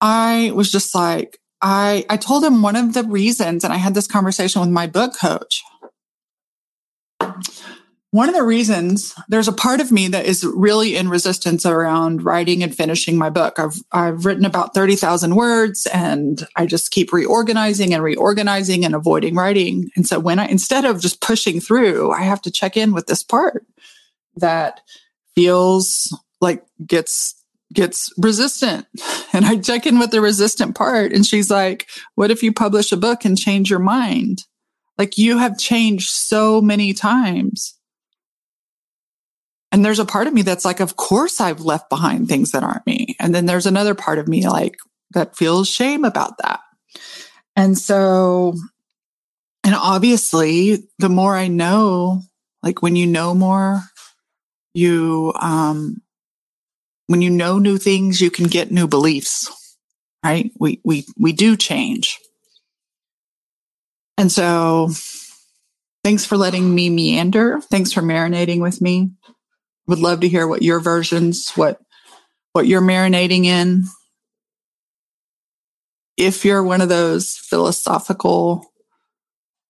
I 0.00 0.50
was 0.54 0.70
just 0.70 0.94
like, 0.94 1.38
I, 1.62 2.04
I 2.10 2.16
told 2.16 2.44
him 2.44 2.62
one 2.62 2.76
of 2.76 2.94
the 2.94 3.04
reasons, 3.04 3.64
and 3.64 3.72
I 3.72 3.76
had 3.76 3.94
this 3.94 4.06
conversation 4.06 4.60
with 4.60 4.70
my 4.70 4.86
book 4.86 5.14
coach. 5.18 5.62
One 8.16 8.28
of 8.30 8.34
the 8.34 8.44
reasons 8.44 9.14
there's 9.28 9.48
a 9.48 9.52
part 9.52 9.80
of 9.80 9.92
me 9.92 10.08
that 10.08 10.24
is 10.24 10.42
really 10.42 10.96
in 10.96 11.10
resistance 11.10 11.66
around 11.66 12.24
writing 12.24 12.62
and 12.62 12.74
finishing 12.74 13.18
my 13.18 13.28
book. 13.28 13.58
I've, 13.58 13.76
I've 13.92 14.24
written 14.24 14.46
about 14.46 14.72
30,000 14.72 15.34
words 15.34 15.86
and 15.92 16.46
I 16.56 16.64
just 16.64 16.92
keep 16.92 17.12
reorganizing 17.12 17.92
and 17.92 18.02
reorganizing 18.02 18.86
and 18.86 18.94
avoiding 18.94 19.34
writing. 19.34 19.90
And 19.96 20.06
so 20.06 20.18
when 20.18 20.38
I, 20.38 20.46
instead 20.46 20.86
of 20.86 21.00
just 21.00 21.20
pushing 21.20 21.60
through, 21.60 22.10
I 22.12 22.22
have 22.22 22.40
to 22.42 22.50
check 22.50 22.76
in 22.76 22.94
with 22.94 23.06
this 23.06 23.22
part 23.22 23.66
that 24.36 24.80
feels 25.34 26.18
like 26.40 26.64
gets 26.86 27.34
gets 27.72 28.12
resistant. 28.18 28.86
And 29.32 29.44
I 29.44 29.58
check 29.58 29.84
in 29.86 29.98
with 29.98 30.12
the 30.12 30.22
resistant 30.22 30.76
part. 30.76 31.12
And 31.12 31.26
she's 31.26 31.50
like, 31.50 31.90
What 32.14 32.30
if 32.30 32.42
you 32.42 32.54
publish 32.54 32.90
a 32.90 32.96
book 32.96 33.26
and 33.26 33.36
change 33.36 33.68
your 33.68 33.80
mind? 33.80 34.44
Like 34.96 35.18
you 35.18 35.36
have 35.36 35.58
changed 35.58 36.08
so 36.08 36.62
many 36.62 36.94
times. 36.94 37.74
And 39.70 39.84
there's 39.84 39.98
a 39.98 40.06
part 40.06 40.26
of 40.26 40.32
me 40.32 40.40
that's 40.40 40.64
like, 40.64 40.80
Of 40.80 40.96
course 40.96 41.38
I've 41.38 41.60
left 41.60 41.90
behind 41.90 42.28
things 42.28 42.52
that 42.52 42.62
aren't 42.62 42.86
me. 42.86 43.14
And 43.20 43.34
then 43.34 43.44
there's 43.44 43.66
another 43.66 43.94
part 43.94 44.18
of 44.18 44.26
me 44.26 44.48
like 44.48 44.76
that 45.12 45.36
feels 45.36 45.68
shame 45.68 46.04
about 46.04 46.38
that. 46.38 46.60
And 47.56 47.76
so, 47.76 48.54
and 49.64 49.74
obviously, 49.74 50.88
the 50.98 51.10
more 51.10 51.36
I 51.36 51.48
know, 51.48 52.22
like 52.62 52.80
when 52.80 52.96
you 52.96 53.06
know 53.06 53.34
more, 53.34 53.82
you 54.72 55.34
um 55.40 56.00
when 57.06 57.22
you 57.22 57.30
know 57.30 57.58
new 57.58 57.78
things, 57.78 58.20
you 58.20 58.30
can 58.30 58.46
get 58.46 58.70
new 58.70 58.88
beliefs, 58.88 59.50
right? 60.24 60.50
We, 60.58 60.80
we, 60.84 61.06
we 61.18 61.32
do 61.32 61.56
change. 61.56 62.18
And 64.18 64.32
so 64.32 64.90
thanks 66.02 66.24
for 66.24 66.36
letting 66.36 66.74
me 66.74 66.90
meander. 66.90 67.60
Thanks 67.60 67.92
for 67.92 68.02
marinating 68.02 68.60
with 68.60 68.80
me. 68.80 69.10
Would 69.86 69.98
love 69.98 70.20
to 70.20 70.28
hear 70.28 70.48
what 70.48 70.62
your 70.62 70.80
versions, 70.80 71.50
what, 71.50 71.80
what 72.52 72.66
you're 72.66 72.80
marinating 72.80 73.44
in. 73.44 73.84
If 76.16 76.44
you're 76.44 76.64
one 76.64 76.80
of 76.80 76.88
those 76.88 77.36
philosophical 77.36 78.72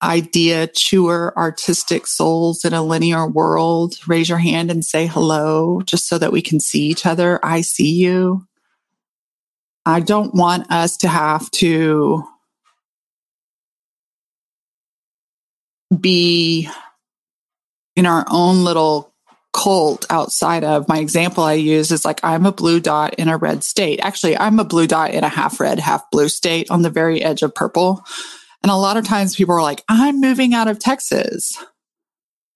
idea 0.02 0.66
chewer 0.66 1.32
artistic 1.36 2.06
souls 2.06 2.64
in 2.64 2.74
a 2.74 2.82
linear 2.82 3.26
world, 3.26 3.96
raise 4.06 4.28
your 4.28 4.38
hand 4.38 4.70
and 4.70 4.84
say 4.84 5.06
hello 5.06 5.80
just 5.82 6.08
so 6.08 6.18
that 6.18 6.32
we 6.32 6.42
can 6.42 6.60
see 6.60 6.82
each 6.82 7.06
other. 7.06 7.40
I 7.42 7.62
see 7.62 7.92
you. 7.94 8.46
I 9.84 10.00
don't 10.00 10.34
want 10.34 10.70
us 10.70 10.96
to 10.98 11.08
have 11.08 11.50
to 11.52 12.24
be 15.98 16.68
in 17.94 18.04
our 18.04 18.26
own 18.28 18.64
little 18.64 19.14
cult 19.52 20.04
outside 20.10 20.64
of 20.64 20.86
my 20.88 20.98
example 20.98 21.42
I 21.42 21.54
use 21.54 21.90
is 21.90 22.04
like 22.04 22.20
I'm 22.22 22.44
a 22.44 22.52
blue 22.52 22.78
dot 22.78 23.14
in 23.14 23.28
a 23.28 23.38
red 23.38 23.64
state. 23.64 24.00
Actually, 24.02 24.36
I'm 24.36 24.58
a 24.58 24.64
blue 24.64 24.86
dot 24.86 25.12
in 25.12 25.24
a 25.24 25.28
half 25.28 25.58
red, 25.60 25.78
half 25.78 26.10
blue 26.10 26.28
state 26.28 26.70
on 26.70 26.82
the 26.82 26.90
very 26.90 27.22
edge 27.22 27.42
of 27.42 27.54
purple. 27.54 28.04
And 28.66 28.72
a 28.72 28.74
lot 28.74 28.96
of 28.96 29.04
times 29.04 29.36
people 29.36 29.54
are 29.54 29.62
like, 29.62 29.84
I'm 29.88 30.20
moving 30.20 30.52
out 30.52 30.66
of 30.66 30.80
Texas. 30.80 31.56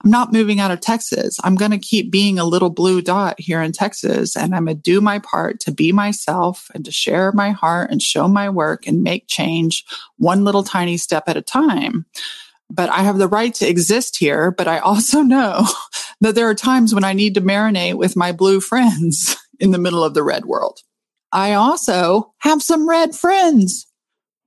I'm 0.03 0.11
not 0.11 0.33
moving 0.33 0.59
out 0.59 0.73
of 0.73 0.81
Texas. 0.81 1.39
I'm 1.45 1.55
going 1.55 1.71
to 1.71 1.79
keep 1.79 2.11
being 2.11 2.37
a 2.37 2.45
little 2.45 2.69
blue 2.69 3.01
dot 3.01 3.39
here 3.39 3.63
in 3.63 3.71
Texas 3.71 4.37
and 4.37 4.53
I'm 4.53 4.65
going 4.65 4.77
to 4.77 4.83
do 4.83 5.01
my 5.01 5.21
part 5.21 5.61
to 5.61 5.71
be 5.71 5.93
myself 5.93 6.69
and 6.75 6.85
to 6.85 6.91
share 6.91 7.31
my 7.31 7.51
heart 7.51 7.93
and 7.93 8.03
show 8.03 8.27
my 8.27 8.51
work 8.51 8.89
and 8.89 9.05
make 9.05 9.29
change 9.29 9.85
one 10.17 10.43
little 10.43 10.65
tiny 10.65 10.97
step 10.97 11.29
at 11.29 11.37
a 11.37 11.43
time. 11.43 12.07
But 12.69 12.91
I 12.91 13.03
have 13.03 13.19
the 13.19 13.29
right 13.29 13.55
to 13.55 13.69
exist 13.69 14.17
here. 14.17 14.51
But 14.51 14.67
I 14.67 14.81
also 14.81 15.23
know 15.23 15.65
that 16.21 16.35
there 16.35 16.49
are 16.49 16.57
times 16.57 16.93
when 16.93 17.05
I 17.05 17.13
need 17.13 17.35
to 17.35 17.41
marinate 17.41 17.99
with 17.99 18.17
my 18.17 18.33
blue 18.33 18.61
friends 18.61 19.37
in 19.61 19.71
the 19.71 19.79
middle 19.79 20.03
of 20.03 20.15
the 20.15 20.25
red 20.25 20.45
world. 20.47 20.81
I 21.31 21.53
also 21.53 22.35
have 22.39 22.65
some 22.65 22.89
red 22.89 23.15
friends 23.15 23.87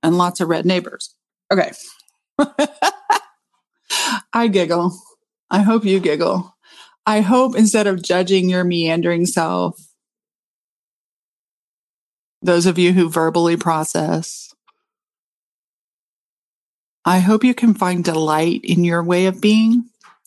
and 0.02 0.18
lots 0.18 0.42
of 0.42 0.50
red 0.50 0.66
neighbors. 0.66 1.13
Okay. 1.54 1.70
I 4.32 4.48
giggle. 4.48 4.92
I 5.50 5.62
hope 5.62 5.84
you 5.84 6.00
giggle. 6.00 6.52
I 7.06 7.20
hope 7.20 7.54
instead 7.54 7.86
of 7.86 8.02
judging 8.02 8.50
your 8.50 8.64
meandering 8.64 9.24
self, 9.24 9.78
those 12.42 12.66
of 12.66 12.76
you 12.76 12.92
who 12.92 13.08
verbally 13.08 13.56
process, 13.56 14.52
I 17.04 17.20
hope 17.20 17.44
you 17.44 17.54
can 17.54 17.74
find 17.74 18.02
delight 18.02 18.62
in 18.64 18.82
your 18.82 19.04
way 19.04 19.26
of 19.26 19.40
being 19.40 19.84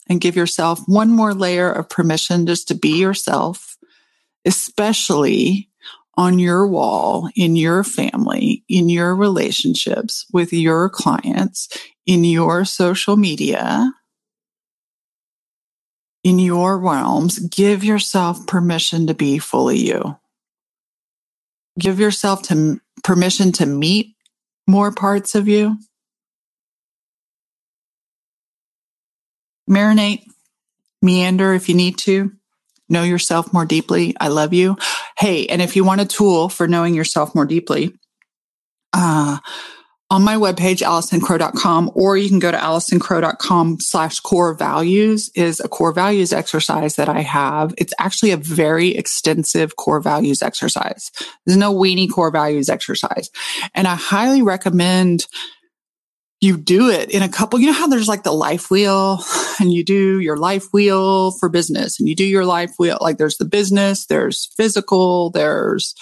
and 0.08 0.22
give 0.22 0.34
yourself 0.34 0.80
one 0.86 1.10
more 1.10 1.34
layer 1.34 1.70
of 1.70 1.90
permission 1.90 2.46
just 2.46 2.68
to 2.68 2.74
be 2.74 2.98
yourself, 2.98 3.76
especially 4.46 5.68
on 6.18 6.40
your 6.40 6.66
wall, 6.66 7.30
in 7.36 7.54
your 7.54 7.84
family, 7.84 8.64
in 8.68 8.88
your 8.88 9.14
relationships 9.14 10.26
with 10.32 10.52
your 10.52 10.90
clients, 10.90 11.68
in 12.06 12.24
your 12.24 12.64
social 12.64 13.16
media, 13.16 13.92
in 16.24 16.40
your 16.40 16.76
realms, 16.76 17.38
give 17.38 17.84
yourself 17.84 18.44
permission 18.48 19.06
to 19.06 19.14
be 19.14 19.38
fully 19.38 19.78
you. 19.78 20.18
Give 21.78 22.00
yourself 22.00 22.42
to 22.48 22.80
permission 23.04 23.52
to 23.52 23.66
meet 23.66 24.16
more 24.66 24.90
parts 24.90 25.36
of 25.36 25.46
you. 25.46 25.78
Marinate, 29.70 30.24
meander 31.00 31.54
if 31.54 31.68
you 31.68 31.76
need 31.76 31.96
to. 31.98 32.32
Know 32.88 33.02
yourself 33.02 33.52
more 33.52 33.66
deeply. 33.66 34.16
I 34.18 34.28
love 34.28 34.52
you. 34.52 34.76
Hey, 35.18 35.46
and 35.46 35.60
if 35.60 35.74
you 35.74 35.84
want 35.84 36.00
a 36.00 36.06
tool 36.06 36.48
for 36.48 36.68
knowing 36.68 36.94
yourself 36.94 37.34
more 37.34 37.46
deeply, 37.46 37.92
uh, 38.92 39.38
on 40.10 40.22
my 40.22 40.36
webpage, 40.36 40.80
AllisonCrow.com, 40.80 41.90
or 41.94 42.16
you 42.16 42.28
can 42.28 42.38
go 42.38 42.50
to 42.50 42.56
AllisonCrow.com 42.56 43.80
slash 43.80 44.20
core 44.20 44.54
values 44.54 45.28
is 45.34 45.60
a 45.60 45.68
core 45.68 45.92
values 45.92 46.32
exercise 46.32 46.96
that 46.96 47.10
I 47.10 47.20
have. 47.20 47.74
It's 47.76 47.92
actually 47.98 48.30
a 48.30 48.38
very 48.38 48.96
extensive 48.96 49.76
core 49.76 50.00
values 50.00 50.40
exercise. 50.40 51.10
There's 51.44 51.58
no 51.58 51.74
weenie 51.74 52.10
core 52.10 52.30
values 52.30 52.70
exercise. 52.70 53.28
And 53.74 53.86
I 53.86 53.96
highly 53.96 54.40
recommend 54.40 55.26
you 56.40 56.56
do 56.56 56.88
it 56.88 57.10
in 57.10 57.22
a 57.22 57.28
couple, 57.28 57.58
you 57.58 57.66
know 57.66 57.72
how 57.72 57.88
there's 57.88 58.08
like 58.08 58.22
the 58.22 58.32
life 58.32 58.70
wheel 58.70 59.18
and 59.60 59.72
you 59.72 59.84
do 59.84 60.20
your 60.20 60.36
life 60.36 60.66
wheel 60.72 61.32
for 61.32 61.48
business 61.48 61.98
and 61.98 62.08
you 62.08 62.14
do 62.14 62.24
your 62.24 62.44
life 62.44 62.72
wheel, 62.78 62.98
like 63.00 63.18
there's 63.18 63.38
the 63.38 63.44
business, 63.44 64.06
there's 64.06 64.46
physical, 64.56 65.30
there's, 65.30 65.94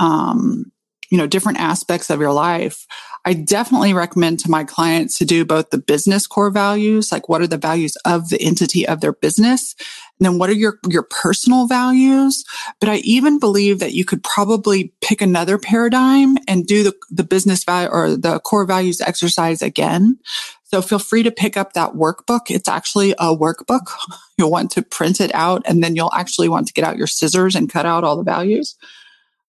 um, 0.00 0.72
you 1.10 1.16
know, 1.16 1.26
different 1.26 1.58
aspects 1.58 2.10
of 2.10 2.20
your 2.20 2.32
life. 2.32 2.86
I 3.24 3.34
definitely 3.34 3.94
recommend 3.94 4.40
to 4.40 4.50
my 4.50 4.64
clients 4.64 5.18
to 5.18 5.24
do 5.24 5.44
both 5.44 5.70
the 5.70 5.78
business 5.78 6.26
core 6.26 6.50
values, 6.50 7.12
like 7.12 7.28
what 7.28 7.40
are 7.40 7.46
the 7.46 7.56
values 7.56 7.96
of 8.04 8.30
the 8.30 8.40
entity 8.40 8.86
of 8.86 9.00
their 9.00 9.12
business? 9.12 9.74
And 10.18 10.26
then 10.26 10.38
what 10.38 10.50
are 10.50 10.54
your, 10.54 10.78
your 10.88 11.04
personal 11.04 11.66
values? 11.66 12.44
But 12.80 12.88
I 12.88 12.96
even 12.96 13.38
believe 13.38 13.78
that 13.78 13.94
you 13.94 14.04
could 14.04 14.22
probably 14.24 14.92
pick 15.00 15.20
another 15.20 15.58
paradigm 15.58 16.36
and 16.48 16.66
do 16.66 16.82
the, 16.82 16.94
the 17.10 17.24
business 17.24 17.64
value 17.64 17.88
or 17.88 18.16
the 18.16 18.40
core 18.40 18.66
values 18.66 19.00
exercise 19.00 19.62
again. 19.62 20.18
So 20.64 20.82
feel 20.82 20.98
free 20.98 21.22
to 21.22 21.30
pick 21.30 21.56
up 21.56 21.72
that 21.72 21.92
workbook. 21.92 22.50
It's 22.50 22.68
actually 22.68 23.12
a 23.12 23.34
workbook. 23.34 23.90
You'll 24.38 24.50
want 24.50 24.70
to 24.72 24.82
print 24.82 25.20
it 25.20 25.34
out 25.34 25.62
and 25.66 25.82
then 25.82 25.96
you'll 25.96 26.12
actually 26.14 26.48
want 26.48 26.68
to 26.68 26.72
get 26.72 26.84
out 26.84 26.96
your 26.96 27.08
scissors 27.08 27.56
and 27.56 27.68
cut 27.68 27.86
out 27.86 28.04
all 28.04 28.16
the 28.16 28.22
values. 28.22 28.76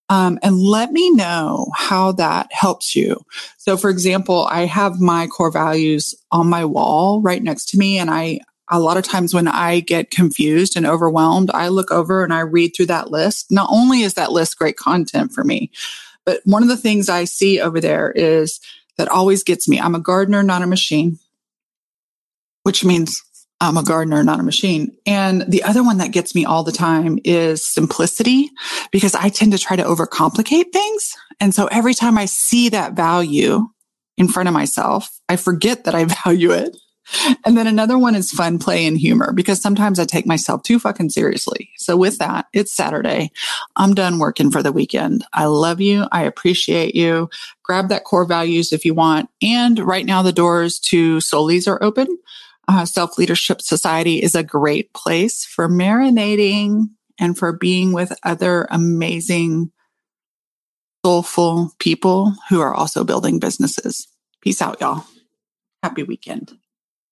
Um, 0.09 0.39
and 0.41 0.57
let 0.57 0.91
me 0.91 1.11
know 1.11 1.67
how 1.76 2.13
that 2.13 2.47
helps 2.51 2.95
you. 2.95 3.24
So, 3.57 3.78
for 3.78 3.91
example, 3.91 4.47
I 4.49 4.65
have 4.65 4.99
my 4.99 5.28
core 5.28 5.51
values 5.51 6.15
on 6.32 6.49
my 6.49 6.65
wall 6.65 7.22
right 7.22 7.43
next 7.43 7.70
to 7.70 7.78
me. 7.78 7.99
And 7.99 8.09
I, 8.09 8.39
a 8.70 8.80
lot 8.80 8.97
of 8.97 9.03
times 9.03 9.34
when 9.34 9.47
I 9.47 9.80
get 9.80 10.11
confused 10.11 10.78
and 10.78 10.86
overwhelmed, 10.86 11.49
I 11.53 11.70
look 11.70 11.91
over 11.91 12.24
and 12.24 12.34
I 12.34 12.41
read 12.41 12.72
through 12.76 12.88
that 12.88 13.09
list. 13.09 13.51
Not 13.51 13.70
only 13.72 14.01
is 14.01 14.13
that 14.13 14.32
list 14.32 14.57
great 14.57 14.78
content 14.78 15.32
for 15.32 15.43
me, 15.43 15.72
but 16.26 16.41
one 16.45 16.61
of 16.61 16.70
the 16.70 16.78
things 16.78 17.09
I 17.09 17.24
see 17.24 17.59
over 17.59 17.82
there 17.82 18.11
is 18.11 18.59
that 18.97 19.07
always 19.07 19.43
gets 19.43 19.67
me. 19.67 19.80
I'm 19.80 19.95
a 19.95 19.99
gardener, 19.99 20.43
not 20.43 20.61
a 20.61 20.67
machine, 20.67 21.17
which 22.63 22.86
means 22.86 23.24
I'm 23.61 23.78
a 23.78 23.84
gardener, 23.84 24.24
not 24.24 24.39
a 24.39 24.43
machine. 24.43 24.95
And 25.05 25.41
the 25.41 25.63
other 25.63 25.84
one 25.84 25.97
that 25.97 26.11
gets 26.11 26.34
me 26.34 26.45
all 26.45 26.63
the 26.63 26.72
time 26.72 27.20
is 27.26 27.65
simplicity 27.65 28.49
because 28.91 29.15
I 29.15 29.30
tend 29.30 29.51
to 29.51 29.57
try 29.57 29.76
to 29.76 29.84
overcomplicate 29.84 30.72
things. 30.72 31.13
And 31.39 31.53
so 31.53 31.67
every 31.67 31.93
time 31.93 32.17
I 32.17 32.26
see 32.26 32.70
that 32.70 32.93
value 32.93 33.67
in 34.17 34.28
front 34.28 34.47
of 34.47 34.53
myself, 34.53 35.09
I 35.28 35.36
forget 35.36 35.86
that 35.86 35.95
I 35.95 36.05
value 36.24 36.51
it. 36.51 36.76
And 37.45 37.57
then 37.57 37.68
another 37.68 37.97
one 37.97 38.16
is 38.16 38.32
fun, 38.32 38.60
play, 38.60 38.86
and 38.86 38.97
humor 38.97 39.34
because 39.34 39.62
sometimes 39.62 39.99
I 39.99 40.05
take 40.05 40.26
myself 40.26 40.64
too 40.64 40.80
fucking 40.80 41.10
seriously. 41.10 41.72
So 41.78 41.97
with 41.97 42.18
that, 42.20 42.45
it's 42.53 42.72
Saturday. 42.72 43.32
I'm 43.76 43.93
done 43.93 44.20
working 44.20 44.51
for 44.51 44.62
the 44.62 44.72
weekend. 44.72 45.26
I 45.34 45.45
love 45.45 45.82
you. 45.82 46.05
I 46.12 46.24
appreciate 46.24 46.95
you. 46.95 47.30
Grab 47.64 47.89
that 47.89 48.03
core 48.03 48.26
values 48.26 48.72
if 48.72 48.86
you 48.86 48.93
want. 48.93 49.30
And 49.41 49.80
right 49.80 50.05
now 50.05 50.22
the 50.22 50.32
doors 50.32 50.80
to 50.80 51.18
Soulies 51.18 51.68
are 51.68 51.84
open 51.84 52.07
uh, 52.70 52.86
Self 52.86 53.18
Leadership 53.18 53.62
Society 53.62 54.22
is 54.22 54.36
a 54.36 54.43
great 54.43 54.93
place 54.93 55.43
for 55.43 55.68
marinating 55.68 56.89
and 57.20 57.36
for 57.36 57.51
being 57.51 57.93
with 57.93 58.18
other 58.24 58.68
amazing, 58.70 59.72
soulful 61.03 61.72
people 61.80 62.36
who 62.49 62.62
are 62.62 62.74
also 62.74 63.03
building 63.03 63.39
businesses. 63.39 64.07
Peace 64.41 64.62
out, 64.62 64.80
y'all. 64.80 65.03
Happy 65.82 66.03
weekend. 66.03 66.57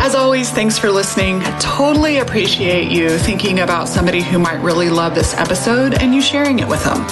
As 0.05 0.17
always, 0.17 0.51
thanks 0.51 0.77
for 0.77 0.91
listening. 0.91 1.41
Totally 1.61 2.19
appreciate 2.19 2.91
you 2.91 3.19
thinking 3.19 3.61
about 3.61 3.89
somebody 3.89 4.21
who 4.21 4.37
might 4.37 4.61
really 4.61 4.91
love 4.91 5.15
this 5.15 5.33
episode 5.35 5.95
and 5.95 6.13
you 6.13 6.21
sharing 6.21 6.59
it 6.59 6.67
with 6.67 6.83
them. 6.83 7.03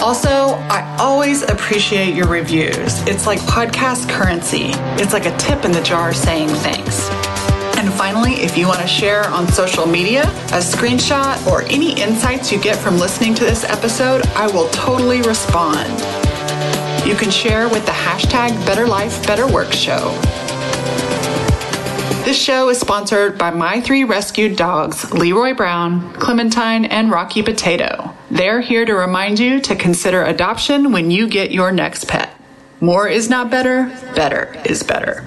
Also, 0.00 0.54
I 0.70 0.96
always 1.00 1.42
appreciate 1.42 2.14
your 2.14 2.28
reviews. 2.28 3.02
It's 3.08 3.26
like 3.26 3.40
podcast 3.40 4.08
currency. 4.08 4.70
It's 5.02 5.12
like 5.12 5.26
a 5.26 5.36
tip 5.38 5.64
in 5.64 5.72
the 5.72 5.82
jar 5.82 6.14
saying 6.14 6.50
thanks. 6.50 7.10
And 7.76 7.92
finally, 7.92 8.34
if 8.34 8.56
you 8.56 8.68
want 8.68 8.80
to 8.80 8.86
share 8.86 9.24
on 9.30 9.48
social 9.48 9.86
media 9.86 10.22
a 10.22 10.62
screenshot 10.62 11.44
or 11.48 11.62
any 11.62 12.00
insights 12.00 12.52
you 12.52 12.60
get 12.60 12.76
from 12.76 12.96
listening 12.96 13.34
to 13.34 13.44
this 13.44 13.64
episode, 13.64 14.24
I 14.36 14.46
will 14.46 14.68
totally 14.68 15.20
respond. 15.22 15.90
You 17.04 17.16
can 17.16 17.32
share 17.32 17.68
with 17.68 17.84
the 17.86 17.92
hashtag 17.92 18.54
Better 18.64 18.86
This 22.24 22.40
show 22.40 22.68
is 22.68 22.78
sponsored 22.78 23.38
by 23.38 23.50
my 23.50 23.80
three 23.80 24.04
rescued 24.04 24.56
dogs, 24.56 25.10
Leroy 25.10 25.54
Brown, 25.54 26.12
Clementine, 26.12 26.84
and 26.84 27.10
Rocky 27.10 27.42
Potato. 27.42 28.14
They're 28.30 28.60
here 28.60 28.84
to 28.84 28.94
remind 28.94 29.38
you 29.38 29.58
to 29.62 29.74
consider 29.74 30.22
adoption 30.22 30.92
when 30.92 31.10
you 31.10 31.26
get 31.26 31.50
your 31.50 31.72
next 31.72 32.08
pet. 32.08 32.30
More 32.78 33.08
is 33.08 33.30
not 33.30 33.50
better, 33.50 33.86
better 34.14 34.54
is 34.66 34.82
better. 34.82 35.24